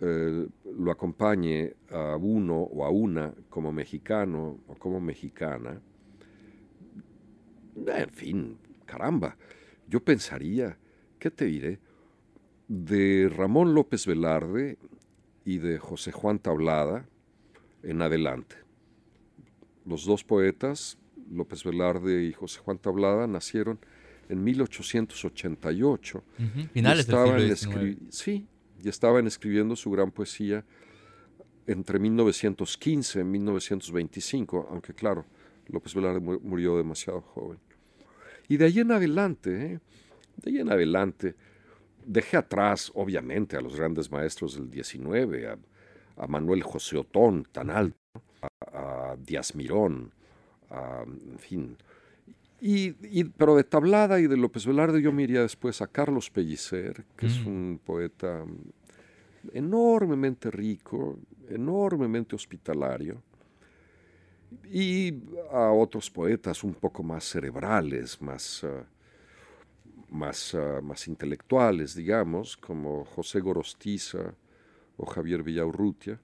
eh, 0.00 0.46
lo 0.78 0.90
acompañe 0.90 1.74
a 1.90 2.16
uno 2.16 2.56
o 2.56 2.84
a 2.84 2.90
una 2.90 3.32
como 3.48 3.72
mexicano 3.72 4.58
o 4.66 4.74
como 4.74 5.00
mexicana, 5.00 5.80
en 7.86 8.10
fin, 8.10 8.58
caramba, 8.86 9.36
yo 9.88 10.00
pensaría, 10.00 10.78
¿qué 11.18 11.30
te 11.30 11.46
diré? 11.46 11.78
De 12.68 13.30
Ramón 13.34 13.74
López 13.74 14.06
Velarde 14.06 14.78
y 15.44 15.58
de 15.58 15.78
José 15.78 16.12
Juan 16.12 16.38
Tablada 16.38 17.06
en 17.82 18.02
adelante. 18.02 18.56
Los 19.84 20.04
dos 20.04 20.24
poetas, 20.24 20.98
López 21.30 21.64
Velarde 21.64 22.24
y 22.24 22.32
José 22.32 22.60
Juan 22.60 22.78
Tablada, 22.78 23.26
nacieron 23.26 23.80
en 24.28 24.44
1888. 24.44 26.22
Finales 26.72 27.06
del 27.06 27.56
siglo 27.56 27.96
Sí, 28.10 28.46
y 28.82 28.88
estaban 28.88 29.26
escribiendo 29.26 29.76
su 29.76 29.90
gran 29.90 30.10
poesía 30.10 30.64
entre 31.66 31.98
1915 31.98 33.20
y 33.20 33.24
1925, 33.24 34.68
aunque 34.70 34.94
claro, 34.94 35.24
López 35.68 35.94
Velarde 35.94 36.20
murió 36.20 36.76
demasiado 36.76 37.20
joven. 37.20 37.58
Y 38.48 38.56
de 38.56 38.64
ahí 38.64 38.80
en 38.80 38.90
adelante, 38.90 39.50
¿eh? 39.50 39.80
de 40.36 40.50
ahí 40.50 40.58
en 40.58 40.70
adelante, 40.70 41.36
dejé 42.04 42.36
atrás, 42.36 42.90
obviamente, 42.94 43.56
a 43.56 43.60
los 43.60 43.76
grandes 43.76 44.10
maestros 44.10 44.56
del 44.56 44.70
19, 44.70 45.48
a, 45.48 46.26
Manuel 46.26 46.62
José 46.62 46.98
Otón, 46.98 47.46
tan 47.50 47.70
alto, 47.70 47.96
a, 48.72 49.16
Díaz 49.18 49.54
Mirón, 49.54 50.12
en 50.70 51.38
fin. 51.38 51.76
Y, 52.62 53.24
pero 53.24 53.56
de 53.56 53.64
Tablada 53.64 54.20
y 54.20 54.26
de 54.26 54.36
López 54.36 54.66
Velarde 54.66 55.00
yo 55.00 55.12
me 55.12 55.22
iría 55.22 55.40
después 55.40 55.80
a 55.80 55.86
Carlos 55.86 56.30
Pellicer, 56.30 57.04
que 57.16 57.26
es 57.26 57.40
mm. 57.40 57.48
un 57.48 57.80
poeta 57.82 58.44
enormemente 59.54 60.50
rico, 60.50 61.18
enormemente 61.48 62.36
hospitalario, 62.36 63.22
y 64.70 65.14
a 65.52 65.70
otros 65.70 66.10
poetas 66.10 66.62
un 66.62 66.74
poco 66.74 67.02
más 67.02 67.24
cerebrales, 67.24 68.20
más, 68.20 68.64
ah, 68.64 68.84
más, 70.10 70.54
ah, 70.54 70.80
más 70.82 71.08
intelectuales, 71.08 71.94
digamos, 71.94 72.56
como 72.56 73.04
José 73.04 73.40
Gorostiza 73.40 74.34
o 74.96 75.06
Javier 75.06 75.42
Villaurrutia. 75.42 76.20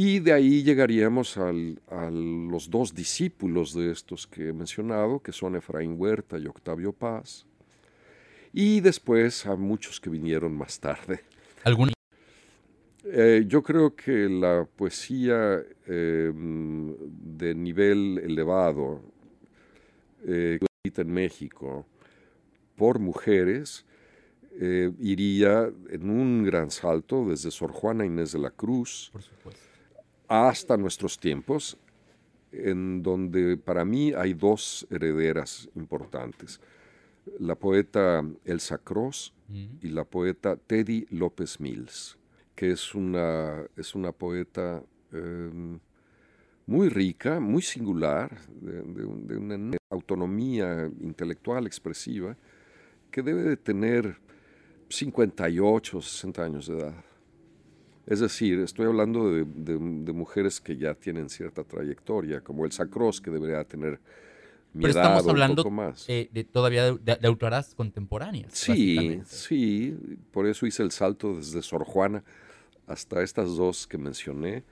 Y 0.00 0.20
de 0.20 0.32
ahí 0.32 0.62
llegaríamos 0.62 1.36
a 1.36 1.50
los 1.50 2.70
dos 2.70 2.94
discípulos 2.94 3.74
de 3.74 3.90
estos 3.90 4.28
que 4.28 4.50
he 4.50 4.52
mencionado, 4.52 5.18
que 5.18 5.32
son 5.32 5.56
Efraín 5.56 5.96
Huerta 5.98 6.38
y 6.38 6.46
Octavio 6.46 6.92
Paz. 6.92 7.44
Y 8.52 8.78
después 8.78 9.44
a 9.44 9.56
muchos 9.56 9.98
que 9.98 10.08
vinieron 10.08 10.56
más 10.56 10.78
tarde. 10.78 11.24
¿Algún 11.64 11.92
eh, 13.06 13.42
yo 13.48 13.60
creo 13.60 13.96
que 13.96 14.28
la 14.28 14.68
poesía 14.76 15.64
em, 15.88 16.94
de 17.36 17.56
nivel 17.56 18.18
elevado 18.18 19.02
eh, 20.24 20.60
en 20.84 21.10
México 21.10 21.84
por 22.76 23.00
mujeres 23.00 23.84
eh, 24.60 24.92
iría 25.00 25.68
en 25.90 26.08
un 26.08 26.44
gran 26.44 26.70
salto 26.70 27.28
desde 27.28 27.50
Sor 27.50 27.72
Juana 27.72 28.06
Inés 28.06 28.30
de 28.30 28.38
la 28.38 28.50
Cruz 28.50 29.10
hasta 30.28 30.76
nuestros 30.76 31.18
tiempos, 31.18 31.78
en 32.52 33.02
donde 33.02 33.56
para 33.56 33.84
mí 33.84 34.12
hay 34.12 34.34
dos 34.34 34.86
herederas 34.90 35.68
importantes, 35.74 36.60
la 37.38 37.54
poeta 37.56 38.24
Elsa 38.44 38.78
Cross 38.78 39.34
y 39.50 39.88
la 39.88 40.04
poeta 40.04 40.56
Teddy 40.56 41.06
López 41.10 41.58
Mills 41.60 42.18
que 42.58 42.72
es 42.72 42.92
una, 42.92 43.64
es 43.76 43.94
una 43.94 44.10
poeta 44.10 44.82
em, 45.12 45.78
muy 46.66 46.88
rica, 46.88 47.38
muy 47.38 47.62
singular, 47.62 48.36
de, 48.50 48.80
una 48.82 49.76
autonomía 49.90 50.90
intelectual 51.00 51.68
expresiva, 51.68 52.36
que 53.12 53.22
debe 53.22 53.44
de 53.44 53.56
tener 53.56 54.18
58 54.88 55.98
o 55.98 56.02
60 56.02 56.42
años 56.42 56.66
de 56.66 56.78
edad. 56.78 57.04
Es 58.08 58.20
decir, 58.20 58.60
estoy 58.60 58.86
hablando 58.86 59.30
de, 59.30 59.44
mujeres 60.14 60.62
que 60.62 60.78
ya 60.78 60.94
tienen 60.94 61.28
cierta 61.28 61.62
trayectoria, 61.62 62.40
como 62.40 62.64
el 62.64 62.72
Sacros, 62.72 63.20
que 63.20 63.30
debería 63.30 63.62
tener 63.64 64.00
mi 64.72 64.82
Pero 64.82 64.94
edad 64.94 65.02
estamos 65.02 65.28
hablando 65.28 65.62
un 65.62 65.64
poco 65.64 65.70
más. 65.70 66.06
de 66.06 66.46
todavía 66.50 66.94
de, 66.94 67.18
autoras 67.24 67.74
contemporáneas. 67.74 68.54
Sí, 68.54 69.20
sí, 69.26 69.94
por 70.32 70.46
eso 70.46 70.66
hice 70.66 70.82
el 70.82 70.90
salto 70.90 71.36
desde 71.36 71.60
Sor 71.60 71.84
Juana 71.84 72.24
hasta 72.86 73.22
estas 73.22 73.54
dos 73.56 73.86
que 73.86 73.98
mencioné, 73.98 74.64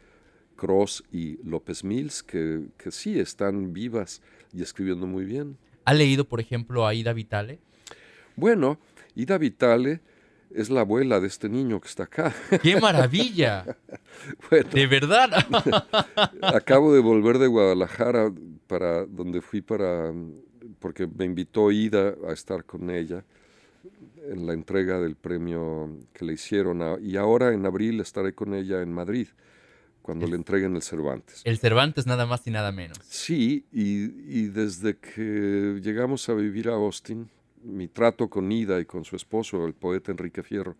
Cross 0.57 1.05
y 1.12 1.37
López 1.46 1.85
Mills, 1.85 2.22
que, 2.22 2.62
que 2.79 2.90
sí 2.90 3.20
están 3.20 3.75
vivas 3.75 4.22
y 4.55 4.62
escribiendo 4.62 5.07
muy 5.07 5.27
bien. 5.27 5.59
¿Ha 5.85 5.92
leído, 5.92 6.25
por 6.25 6.40
ejemplo, 6.40 6.87
a 6.87 6.94
Ida 6.94 7.12
Vitale? 7.12 7.59
Bueno, 8.35 8.79
Ida 9.14 9.37
Vitale 9.37 10.01
es 10.55 10.71
la 10.71 10.81
abuela 10.81 11.21
de 11.21 11.27
este 11.27 11.49
niño 11.49 11.81
que 11.81 11.89
está 11.89 12.05
acá. 12.05 12.35
¡Qué 12.63 12.81
maravilla! 12.81 13.65
de 14.51 14.87
verdad. 14.87 15.31
acabo 16.43 16.93
de 16.95 17.01
volver 17.01 17.39
de 17.39 17.47
Guadalajara 17.47 18.33
para 18.67 19.07
donde 19.07 19.41
fui 19.41 19.61
para 19.61 20.13
porque 20.79 21.07
me 21.07 21.25
invitó 21.25 21.71
Ida 21.71 22.15
a 22.29 22.33
estar 22.33 22.65
con 22.65 22.91
ella 22.91 23.25
en 24.29 24.47
la 24.47 24.53
entrega 24.53 25.01
del 25.01 25.17
premio 25.17 25.99
que 26.13 26.25
le 26.25 26.35
hicieron 26.35 26.99
y 27.01 27.17
ahora 27.17 27.53
en 27.53 27.65
abril 27.65 28.01
estaré 28.01 28.35
con 28.35 28.55
ella 28.55 28.83
en 28.83 28.93
Madrid 28.93 29.29
cuando 30.07 30.29
le 30.29 30.37
entreguen 30.37 30.77
el 30.77 30.83
Cervantes. 30.83 31.43
El 31.45 31.59
Cervantes 31.59 32.07
nada 32.07 32.27
más 32.27 32.47
y 32.47 32.53
nada 32.53 32.71
menos. 32.71 32.97
Sí, 33.09 33.67
y, 33.73 34.47
desde 34.47 34.97
que 34.99 35.81
llegamos 35.83 36.29
a 36.29 36.35
vivir 36.35 36.69
a 36.69 36.75
Austin, 36.75 37.29
mi 37.67 37.89
trato 37.89 38.29
con 38.29 38.51
Ida 38.51 38.81
y 38.81 38.85
con 38.85 39.05
su 39.05 39.17
esposo, 39.17 39.67
el 39.67 39.75
poeta 39.75 40.13
Enrique 40.13 40.43
Fierro, 40.43 40.77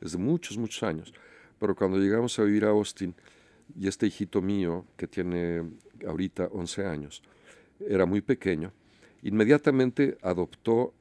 desde 0.00 0.18
muchos, 0.18 0.58
muchos 0.58 0.82
años, 0.82 1.12
pero 1.58 1.74
cuando 1.74 1.98
llegamos 1.98 2.38
a 2.38 2.44
vivir 2.44 2.64
a 2.64 2.68
Austin, 2.68 3.14
y 3.78 3.88
este 3.88 4.06
hijito 4.06 4.42
mío, 4.42 4.84
que 4.96 5.08
tiene 5.08 5.62
ahorita 6.06 6.48
11 6.52 6.86
años, 6.86 7.22
era 7.80 8.06
muy 8.06 8.20
pequeño, 8.20 8.72
inmediatamente 9.22 10.18
adoptó 10.22 10.94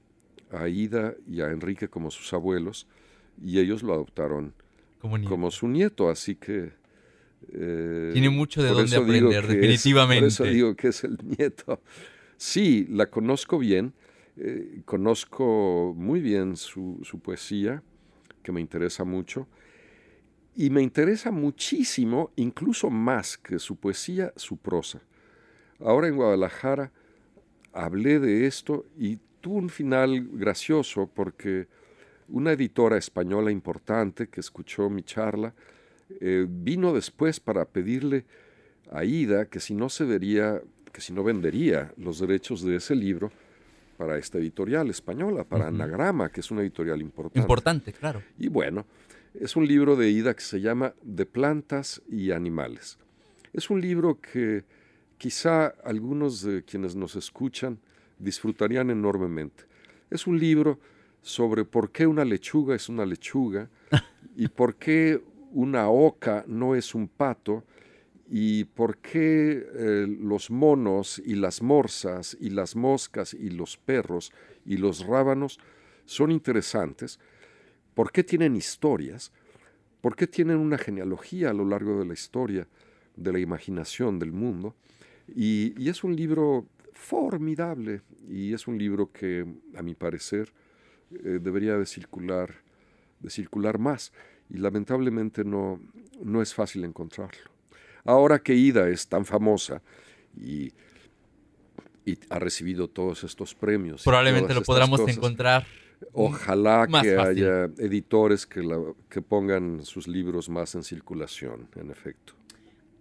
a 0.52 0.67
Ida 0.67 1.13
y 1.28 1.41
a 1.41 1.52
Enrique 1.52 1.89
como 1.89 2.12
sus 2.12 2.34
abuelos 2.34 2.88
y 3.43 3.60
ellos 3.60 3.84
lo 3.84 3.93
adoptaron 3.93 4.54
como, 5.28 5.52
su 5.52 5.67
nieto, 5.67 6.10
así 6.10 6.36
que... 6.36 6.71
Eh, 7.54 8.10
Tiene 8.13 8.30
mucho 8.30 8.63
de 8.63 8.69
dónde 8.69 8.95
aprender, 8.95 9.45
definitivamente. 9.45 10.21
por 10.21 10.28
eso 10.28 10.43
digo 10.45 10.76
que 10.76 10.88
es 10.88 11.04
el 11.04 11.17
nieto. 11.38 11.80
Sí, 12.38 12.88
la 12.89 13.06
conozco 13.12 13.60
bien, 13.60 13.93
eh, 14.38 14.82
conozco 14.86 15.93
muy 15.95 16.19
bien 16.19 16.56
su, 16.56 17.00
su 17.04 17.19
poesía, 17.19 17.84
que 18.43 18.52
me 18.52 18.62
interesa 18.62 19.04
mucho, 19.04 19.48
y 20.56 20.69
me 20.69 20.82
interesa 20.82 21.32
muchísimo, 21.32 22.32
incluso 22.36 22.89
más 22.89 23.38
que 23.38 23.60
su 23.60 23.76
poesía, 23.76 24.32
su 24.36 24.58
prosa. 24.58 25.02
Ahora 25.80 26.08
en 26.08 26.15
Guadalajara 26.15 26.91
hablé 27.74 28.19
de 28.19 28.45
esto 28.48 28.86
y 28.98 29.19
tuvo 29.41 29.58
un 29.58 29.69
final 29.69 30.30
gracioso 30.32 31.10
porque 31.13 31.67
una 32.30 32.54
editora 32.54 32.98
española 32.98 33.52
importante 33.52 34.28
que 34.28 34.39
escuchó 34.39 34.89
mi 34.89 35.04
charla 35.04 35.54
eh, 36.21 36.45
vino 36.50 36.93
después 36.93 37.39
para 37.39 37.65
pedirle 37.65 38.26
a 38.91 39.04
Ida 39.04 39.45
que 39.45 39.60
si 39.60 39.76
no 39.76 39.89
se 39.89 40.06
que 40.91 41.02
si 41.02 41.12
no 41.12 41.24
vendería 41.24 41.93
los 41.98 42.19
derechos 42.19 42.63
de 42.63 42.78
ese 42.78 42.95
libro 42.95 43.32
para 43.97 44.17
esta 44.17 44.38
editorial 44.38 44.89
española, 44.89 45.43
para 45.43 45.67
Anagrama, 45.67 46.29
que 46.29 46.41
es 46.41 46.51
una 46.51 46.62
editorial 46.62 47.01
importante. 47.01 47.39
Importante, 47.39 47.93
claro. 47.93 48.21
Y 48.38 48.47
bueno, 48.47 48.86
es 49.34 49.55
un 49.55 49.67
libro 49.67 49.95
de 49.95 50.10
Ida 50.10 50.34
que 50.34 50.41
se 50.41 50.62
llama 50.62 50.93
De 51.01 51.25
plantas 51.25 52.01
y 52.10 52.31
animales. 52.31 52.97
Es 53.53 53.69
un 53.69 53.81
libro 53.81 54.19
que 54.19 54.63
quizá 55.17 55.67
algunos 55.84 56.41
de 56.41 56.63
quienes 56.63 56.95
nos 56.95 57.15
escuchan 57.15 57.79
disfrutarían 58.19 58.89
enormemente. 58.89 59.63
Es 60.10 60.27
un 60.27 60.39
libro 60.39 60.79
sobre 61.21 61.65
por 61.65 61.91
qué 61.91 62.05
una 62.05 62.23
lechuga 62.23 62.75
es 62.75 62.88
una 62.88 63.05
lechuga 63.05 63.67
y 64.36 64.47
por 64.47 64.75
qué 64.75 65.21
una 65.51 65.89
oca 65.89 66.43
no 66.47 66.75
es 66.75 66.93
un 66.93 67.08
pato 67.08 67.63
y 68.27 68.65
por 68.65 68.97
qué 68.97 69.67
eh, 69.73 70.07
los 70.07 70.49
monos 70.49 71.21
y 71.23 71.35
las 71.35 71.61
morsas 71.61 72.35
y 72.39 72.49
las 72.49 72.75
moscas 72.75 73.33
y 73.33 73.49
los 73.49 73.77
perros 73.77 74.31
y 74.65 74.77
los 74.77 75.05
rábanos 75.05 75.59
son 76.05 76.31
interesantes, 76.31 77.19
por 77.93 78.11
qué 78.11 78.23
tienen 78.23 78.55
historias, 78.55 79.31
por 80.01 80.15
qué 80.15 80.27
tienen 80.27 80.57
una 80.57 80.77
genealogía 80.77 81.51
a 81.51 81.53
lo 81.53 81.65
largo 81.65 81.99
de 81.99 82.05
la 82.05 82.13
historia, 82.13 82.67
de 83.15 83.31
la 83.31 83.39
imaginación 83.39 84.19
del 84.19 84.31
mundo. 84.31 84.75
y 85.27 85.89
es 85.89 86.03
un 86.03 86.15
libro 86.15 86.67
formidable 86.95 88.01
y 88.27 88.53
es 88.53 88.67
un 88.67 88.77
libro 88.77 89.11
que, 89.11 89.45
a 89.75 89.83
mi 89.83 89.93
parecer, 89.93 90.51
eh, 91.11 91.39
debería 91.41 91.77
de 91.77 91.85
circular, 91.85 92.55
de 93.19 93.29
circular 93.29 93.77
más 93.77 94.11
y 94.49 94.57
lamentablemente 94.57 95.43
no, 95.43 95.79
no 96.23 96.41
es 96.41 96.53
fácil 96.53 96.83
encontrarlo. 96.83 97.54
Ahora 98.05 98.39
que 98.39 98.53
Ida 98.53 98.87
es 98.89 99.07
tan 99.07 99.25
famosa 99.25 99.81
y, 100.39 100.71
y 102.05 102.17
ha 102.29 102.39
recibido 102.39 102.87
todos 102.87 103.23
estos 103.23 103.53
premios. 103.55 104.03
Probablemente 104.03 104.53
lo 104.53 104.61
podamos 104.61 105.01
encontrar. 105.07 105.65
Ojalá 106.13 106.87
que 107.01 107.17
haya 107.17 107.65
editores 107.77 108.45
que, 108.45 108.61
que 109.09 109.21
pongan 109.21 109.83
sus 109.83 110.07
libros 110.07 110.49
más 110.49 110.75
en 110.75 110.83
circulación, 110.83 111.67
en 111.75 111.89
efecto. 111.89 112.33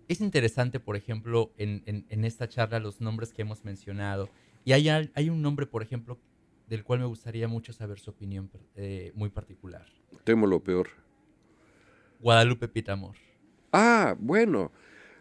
Es 0.08 0.20
interesante, 0.20 0.80
por 0.80 0.96
ejemplo, 0.96 1.52
en, 1.56 1.82
en, 1.86 2.24
esta 2.24 2.48
charla 2.48 2.78
los 2.78 3.00
nombres 3.00 3.32
que 3.32 3.42
hemos 3.42 3.64
mencionado. 3.64 4.28
Y 4.64 4.72
hay, 4.72 4.88
hay 4.88 5.30
un 5.30 5.42
nombre, 5.42 5.66
por 5.66 5.82
ejemplo, 5.82 6.18
del 6.68 6.84
cual 6.84 7.00
me 7.00 7.06
gustaría 7.06 7.48
mucho 7.48 7.72
saber 7.72 7.98
su 7.98 8.10
opinión 8.10 8.50
eh, 8.76 9.12
muy 9.14 9.28
particular. 9.28 9.86
Temo 10.24 10.46
lo 10.46 10.60
peor. 10.60 10.88
Guadalupe 12.20 12.68
Pitamor. 12.68 13.16
Ah, 13.72 14.14
bueno. 14.18 14.72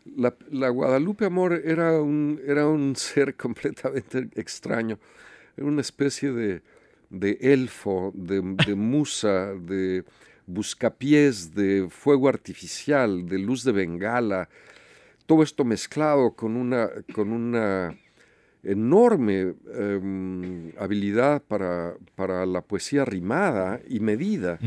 La, 0.05 0.69
Guadalupe 0.69 1.25
Amor 1.25 1.61
era 1.65 2.01
un, 2.01 2.41
era 2.45 2.67
un 2.67 2.95
ser 2.97 3.35
completamente 3.35 4.29
extraño. 4.35 4.99
Era 5.55 5.67
una 5.67 5.81
especie 5.81 6.31
de, 6.31 6.61
de 7.09 7.37
elfo, 7.41 8.11
de, 8.15 8.41
de 8.65 8.75
musa, 8.75 9.53
de 9.53 10.03
buscapiés, 10.45 11.53
de 11.53 11.87
fuego 11.89 12.27
artificial, 12.27 13.27
de 13.27 13.39
luz 13.39 13.63
de 13.63 13.71
bengala. 13.71 14.49
Todo 15.25 15.43
esto 15.43 15.63
mezclado 15.63 16.31
con 16.31 16.57
una, 16.57 16.89
con 17.13 17.31
una 17.31 17.95
enorme 18.63 19.55
em, 19.73 20.71
habilidad 20.77 21.41
para, 21.43 21.95
para, 22.15 22.45
la 22.45 22.61
poesía 22.61 23.05
rimada 23.05 23.81
y 23.87 23.99
medida, 23.99 24.57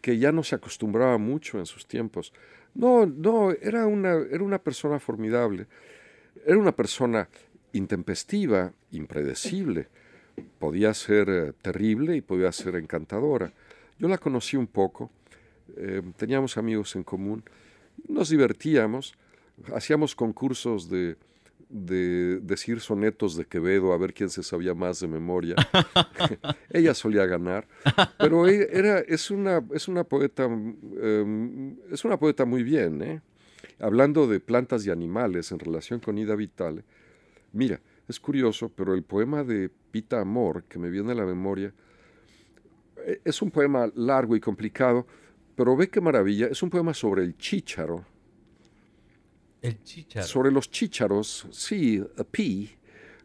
que 0.00 0.18
ya 0.18 0.32
no 0.32 0.42
se 0.42 0.54
acostumbraba 0.54 1.18
mucho 1.18 1.58
en 1.58 1.66
sus 1.66 1.86
tiempos. 1.86 2.32
No, 2.78 3.06
no, 3.06 3.50
era 3.50 3.88
una, 3.88 4.12
era 4.30 4.44
una 4.44 4.60
persona 4.60 5.00
formidable, 5.00 5.66
era 6.46 6.56
una 6.56 6.70
persona 6.70 7.28
intempestiva, 7.72 8.72
impredecible, 8.92 9.88
podía 10.60 10.94
ser 10.94 11.28
eh, 11.28 11.52
terrible 11.60 12.14
y 12.14 12.20
podía 12.20 12.52
ser 12.52 12.76
encantadora. 12.76 13.52
Yo 13.98 14.06
la 14.06 14.16
conocí 14.16 14.56
un 14.56 14.68
poco, 14.68 15.10
em, 15.76 16.12
teníamos 16.12 16.56
amigos 16.56 16.94
en 16.94 17.02
común, 17.02 17.42
nos 18.06 18.28
divertíamos, 18.28 19.14
hacíamos 19.74 20.14
concursos 20.14 20.88
de, 20.88 21.16
de 21.68 22.40
decir 22.40 22.80
sonetos 22.80 23.36
de 23.36 23.44
Quevedo 23.44 23.92
a 23.92 23.98
ver 23.98 24.14
quién 24.14 24.30
se 24.30 24.42
sabía 24.42 24.74
más 24.74 25.00
de 25.00 25.08
memoria. 25.08 25.54
Ella 26.70 26.94
solía 26.94 27.26
ganar, 27.26 27.66
pero 28.18 28.46
e, 28.48 28.68
era, 28.72 29.00
es, 29.00 29.30
una, 29.30 29.62
es, 29.72 29.88
una 29.88 30.04
poeta, 30.04 30.44
em, 30.44 31.76
es 31.90 32.04
una 32.04 32.18
poeta 32.18 32.44
muy 32.44 32.62
bien, 32.62 33.02
¿eh? 33.02 33.20
hablando 33.80 34.26
de 34.26 34.40
plantas 34.40 34.86
y 34.86 34.90
animales 34.90 35.52
en 35.52 35.58
relación 35.58 36.00
con 36.00 36.18
Ida 36.18 36.34
Vitale. 36.34 36.84
Mira, 37.52 37.80
es 38.08 38.18
curioso, 38.18 38.70
pero 38.74 38.94
el 38.94 39.02
poema 39.02 39.44
de 39.44 39.70
Pita 39.90 40.20
Amor, 40.20 40.64
que 40.64 40.78
me 40.78 40.90
viene 40.90 41.12
a 41.12 41.16
la 41.16 41.26
memoria, 41.26 41.72
e, 43.04 43.20
es 43.24 43.42
un 43.42 43.50
poema 43.50 43.90
largo 43.94 44.34
y 44.36 44.40
complicado, 44.40 45.06
pero 45.54 45.76
ve 45.76 45.88
qué 45.88 46.00
maravilla, 46.00 46.46
es 46.46 46.62
un 46.62 46.70
poema 46.70 46.94
sobre 46.94 47.22
el 47.24 47.36
chícharo 47.36 48.04
el 49.62 49.82
chícharo. 49.82 50.26
Sobre 50.26 50.50
los 50.50 50.70
chícharos, 50.70 51.46
sí, 51.50 52.02
a 52.16 52.24
pea, 52.24 52.68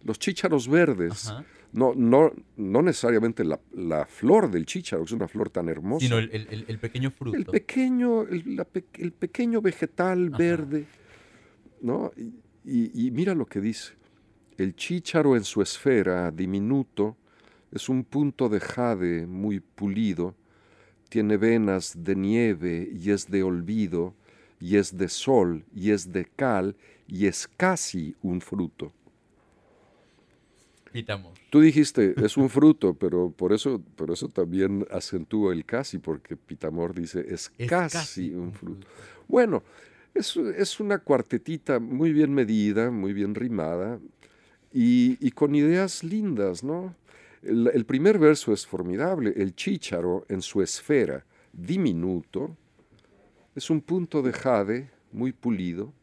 los 0.03 0.19
chícharos 0.19 0.67
verdes. 0.67 1.33
No, 1.71 1.93
no, 1.95 2.31
no 2.55 2.81
necesariamente 2.83 3.43
la, 3.43 4.05
flor 4.05 4.51
del 4.51 4.65
chícharo, 4.65 5.01
que 5.01 5.07
es 5.07 5.11
una 5.11 5.27
flor 5.27 5.49
tan 5.49 5.69
hermosa. 5.69 6.05
Sino 6.05 6.19
el, 6.19 6.79
pequeño 6.79 7.09
fruto. 7.09 7.35
El 7.35 7.45
pequeño, 7.45 8.21
el, 8.21 9.11
pequeño 9.11 9.59
vegetal 9.59 10.29
verde. 10.29 10.85
¿no? 11.81 12.11
Y, 12.63 13.07
y, 13.07 13.11
mira 13.11 13.33
lo 13.33 13.45
que 13.45 13.59
dice. 13.59 13.93
El 14.57 14.75
chícharo 14.75 15.35
en 15.35 15.43
su 15.43 15.63
esfera, 15.63 16.29
diminuto, 16.29 17.17
es 17.71 17.89
un 17.89 18.03
punto 18.03 18.49
de 18.49 18.59
jade 18.59 19.25
muy 19.25 19.59
pulido, 19.59 20.35
tiene 21.09 21.37
venas 21.37 22.03
de 22.03 22.15
nieve 22.15 22.87
y 22.93 23.09
es 23.09 23.29
de 23.29 23.41
olvido, 23.41 24.13
y 24.63 24.77
es 24.77 24.97
de 24.97 25.09
sol, 25.09 25.65
y 25.75 25.91
es 25.91 26.13
de 26.13 26.23
cal, 26.23 26.73
y 27.05 27.25
es 27.27 27.49
casi 27.57 28.15
un 28.21 28.39
fruto. 28.39 28.93
Pitamor. 30.93 31.33
Tú 31.49 31.59
dijiste, 31.59 32.13
es 32.23 32.37
un 32.37 32.49
fruto, 32.49 32.93
pero 32.93 33.29
por 33.29 33.51
eso, 33.51 33.81
por 33.97 34.09
eso 34.09 34.29
también 34.29 34.87
acentúa 34.89 35.51
el 35.51 35.65
casi, 35.65 35.97
porque 35.97 36.37
Pitamor 36.37 36.95
dice, 36.95 37.25
es, 37.27 37.51
casi, 37.67 38.33
un 38.33 38.53
fruto. 38.53 38.87
Bueno, 39.27 39.63
es, 40.13 40.37
es, 40.37 40.79
una 40.79 40.99
cuartetita 40.99 41.81
muy 41.81 42.13
bien 42.13 42.33
medida, 42.33 42.89
muy 42.89 43.11
bien 43.11 43.35
rimada, 43.35 43.99
y, 44.71 45.29
con 45.31 45.55
ideas 45.55 46.05
lindas, 46.05 46.63
¿no? 46.63 46.95
El, 47.41 47.69
el, 47.73 47.83
primer 47.83 48.17
verso 48.17 48.53
es 48.53 48.65
formidable, 48.65 49.33
el 49.35 49.55
chícharo 49.55 50.25
en 50.29 50.41
su 50.41 50.61
esfera 50.61 51.25
diminuto, 51.51 52.55
es 53.55 53.69
un 53.69 53.81
punto 53.81 54.21
de 54.21 54.33
jade 54.33 54.89
muy 55.11 55.31
pulido, 55.31 55.93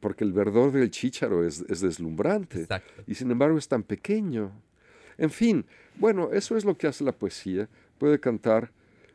porque 0.00 0.24
el 0.24 0.32
verdor 0.32 0.72
del 0.72 0.90
chícharo 0.90 1.46
es, 1.46 1.66
deslumbrante 1.68 2.66
y 3.06 3.14
sin 3.14 3.30
embargo 3.30 3.58
es 3.58 3.68
tan 3.68 3.82
pequeño. 3.82 4.52
En 5.18 5.30
fin, 5.30 5.64
bueno, 5.96 6.30
eso 6.32 6.56
es 6.56 6.64
lo 6.64 6.76
que 6.76 6.86
hace 6.86 7.04
la 7.04 7.12
poesía. 7.12 7.68
Puede 7.98 8.18
cantar 8.18 8.70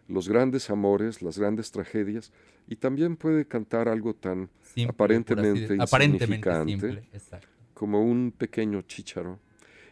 los 0.07 0.29
grandes 0.29 0.69
amores, 0.69 1.21
las 1.21 1.37
grandes 1.37 1.71
tragedias 1.71 2.31
y 2.67 2.75
también 2.75 3.15
puede 3.15 3.45
cantar 3.45 3.87
algo 3.87 4.13
tan 4.13 4.49
aparentemente 4.87 5.75
insignificante 5.75 7.03
como 7.73 8.03
un 8.03 8.31
pequeño 8.37 8.81
chícharo 8.83 9.39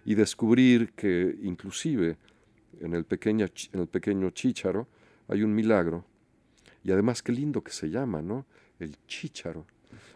y 0.05 0.15
descubrir 0.15 0.91
que 0.93 1.35
inclusive 1.41 2.17
en 2.79 2.93
el, 2.93 3.03
pequeño, 3.05 3.47
en 3.73 3.79
el 3.79 3.87
pequeño 3.87 4.29
chícharo 4.29 4.87
hay 5.27 5.43
un 5.43 5.53
milagro 5.53 6.05
y 6.87 6.91
además 6.93 7.21
qué 7.21 7.33
lindo 7.33 7.61
que 7.61 7.73
se 7.73 7.89
llama, 7.89 8.21
¿no? 8.21 8.45
El 8.79 8.95
chícharo. 9.07 9.65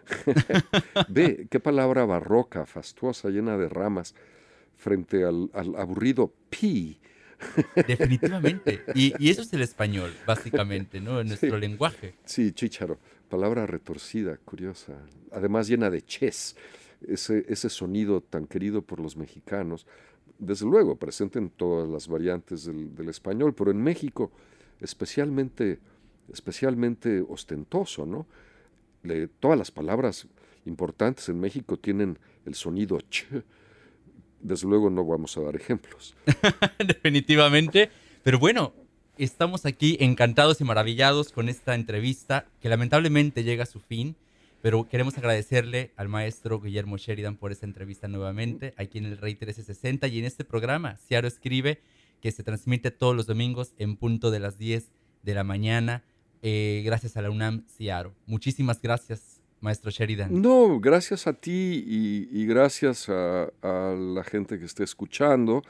Ve, 1.10 1.46
qué 1.52 1.60
palabra 1.60 2.06
barroca, 2.06 2.66
fastuosa, 2.66 3.30
llena 3.30 3.58
de 3.58 3.68
ramas, 3.68 4.16
frente 4.78 5.26
al, 5.26 5.50
aburrido 5.54 6.34
pi. 6.50 6.98
Definitivamente. 7.76 8.86
Y, 8.96 9.30
eso 9.30 9.42
es 9.42 9.52
el 9.52 9.64
español, 9.64 10.14
básicamente, 10.26 11.02
¿no? 11.02 11.20
En 11.20 11.28
nuestro 11.28 11.58
lenguaje. 11.58 12.16
Sí, 12.24 12.54
chícharo. 12.54 13.00
Palabra 13.28 13.68
retorcida, 13.68 14.38
curiosa. 14.38 14.94
Además 15.34 15.68
llena 15.68 15.90
de 15.90 16.02
ches. 16.04 16.56
Ese, 17.06 17.46
ese 17.50 17.68
sonido 17.68 18.22
tan 18.22 18.48
querido 18.48 18.82
por 18.82 19.02
los 19.02 19.18
mexicanos. 19.18 19.86
Desde 20.40 20.66
luego, 20.66 20.96
presente 20.96 21.38
en 21.38 21.50
todas 21.50 21.90
las 21.90 22.08
variantes 22.08 22.64
del, 22.64 22.96
del 22.96 23.10
español, 23.10 23.54
pero 23.54 23.72
en 23.72 23.84
México 23.84 24.32
especialmente 24.80 25.80
especialmente 26.34 27.22
ostentoso, 27.28 28.06
¿no? 28.06 28.26
todas 29.40 29.58
las 29.58 29.72
palabras 29.72 30.28
importantes 30.66 31.28
en 31.30 31.40
México 31.40 31.78
tienen 31.78 32.20
el 32.46 32.56
sonido 32.56 33.00
ch. 33.10 33.26
Desde 34.40 34.68
luego 34.68 34.90
no 34.90 35.06
vamos 35.06 35.38
a 35.38 35.42
dar 35.42 35.56
ejemplos. 35.56 36.16
Definitivamente. 36.86 37.90
Pero 38.24 38.40
bueno, 38.40 38.74
estamos 39.18 39.66
aquí 39.66 39.98
encantados 40.00 40.62
y 40.62 40.64
maravillados 40.64 41.32
con 41.32 41.50
esta 41.50 41.76
entrevista 41.76 42.48
que 42.60 42.70
lamentablemente 42.70 43.44
llega 43.44 43.64
a 43.64 43.68
su 43.68 43.80
fin. 43.80 44.16
Pero 44.62 44.88
queremos 44.88 45.18
agradecerle 45.18 45.92
al 45.96 46.08
maestro 46.08 46.60
Guillermo 46.60 46.98
Sheridan 46.98 47.36
por 47.36 47.52
esta 47.52 47.66
entrevista 47.66 48.08
nuevamente 48.08 48.76
aquí 48.78 49.00
en 49.00 49.06
el 49.06 49.18
Rey 49.18 49.34
1360 49.34 50.08
y 50.08 50.20
en 50.20 50.26
este 50.26 50.46
programa, 50.46 50.98
Ciaro 51.08 51.28
Escribe, 51.28 51.82
que 52.22 52.32
se 52.32 52.44
transmite 52.44 52.92
todos 52.92 53.16
los 53.16 53.26
domingos 53.26 53.74
en 53.80 53.96
punto 53.96 54.30
de 54.30 54.40
las 54.40 54.60
10 54.60 54.92
de 55.24 55.34
la 55.34 55.44
mañana 55.44 56.04
eh, 56.42 56.82
gracias 56.86 57.18
a 57.18 57.22
la 57.22 57.30
UNAM 57.30 57.66
Ciaro. 57.68 58.14
Muchísimas 58.26 58.82
gracias, 58.82 59.42
maestro 59.60 59.92
Sheridan. 59.92 60.42
No, 60.42 60.80
gracias 60.80 61.28
a 61.28 61.34
ti 61.34 61.84
y, 61.86 62.46
gracias 62.46 63.10
a, 63.10 63.52
la 63.62 64.24
gente 64.24 64.58
que 64.58 64.66
esté 64.66 64.84
escuchando 64.84 65.64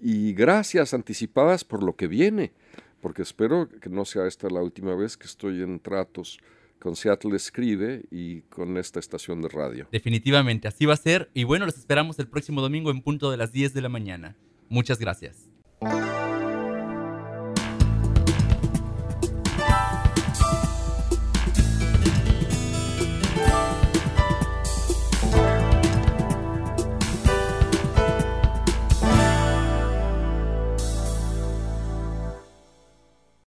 y 0.00 0.34
gracias 0.34 0.92
anticipadas 0.92 1.64
por 1.64 1.82
lo 1.82 1.96
que 1.96 2.06
viene, 2.06 2.52
porque 3.00 3.22
espero 3.22 3.68
que 3.68 3.88
no 3.88 4.04
sea 4.04 4.26
esta 4.26 4.48
la 4.50 4.60
última 4.60 4.94
vez 4.94 5.16
que 5.16 5.26
estoy 5.26 5.62
en 5.62 5.80
tratos 5.80 6.38
con 6.78 6.96
Seattle 6.96 7.34
Escribe 7.34 8.02
y 8.10 8.42
con 8.42 8.76
esta 8.76 9.00
estación 9.00 9.40
de 9.40 9.48
radio. 9.48 9.88
Definitivamente, 9.90 10.68
así 10.68 10.84
va 10.84 10.92
a 10.92 10.98
ser. 10.98 11.30
Y 11.32 11.44
bueno, 11.44 11.64
los 11.64 11.78
esperamos 11.78 12.18
el 12.18 12.28
próximo 12.28 12.60
domingo 12.60 12.90
en 12.90 13.00
punto 13.00 13.30
de 13.30 13.38
las 13.38 13.52
10 13.52 13.72
de 13.72 13.80
la 13.80 13.88
mañana. 13.88 14.36
Muchas 14.68 14.98
gracias. 14.98 15.48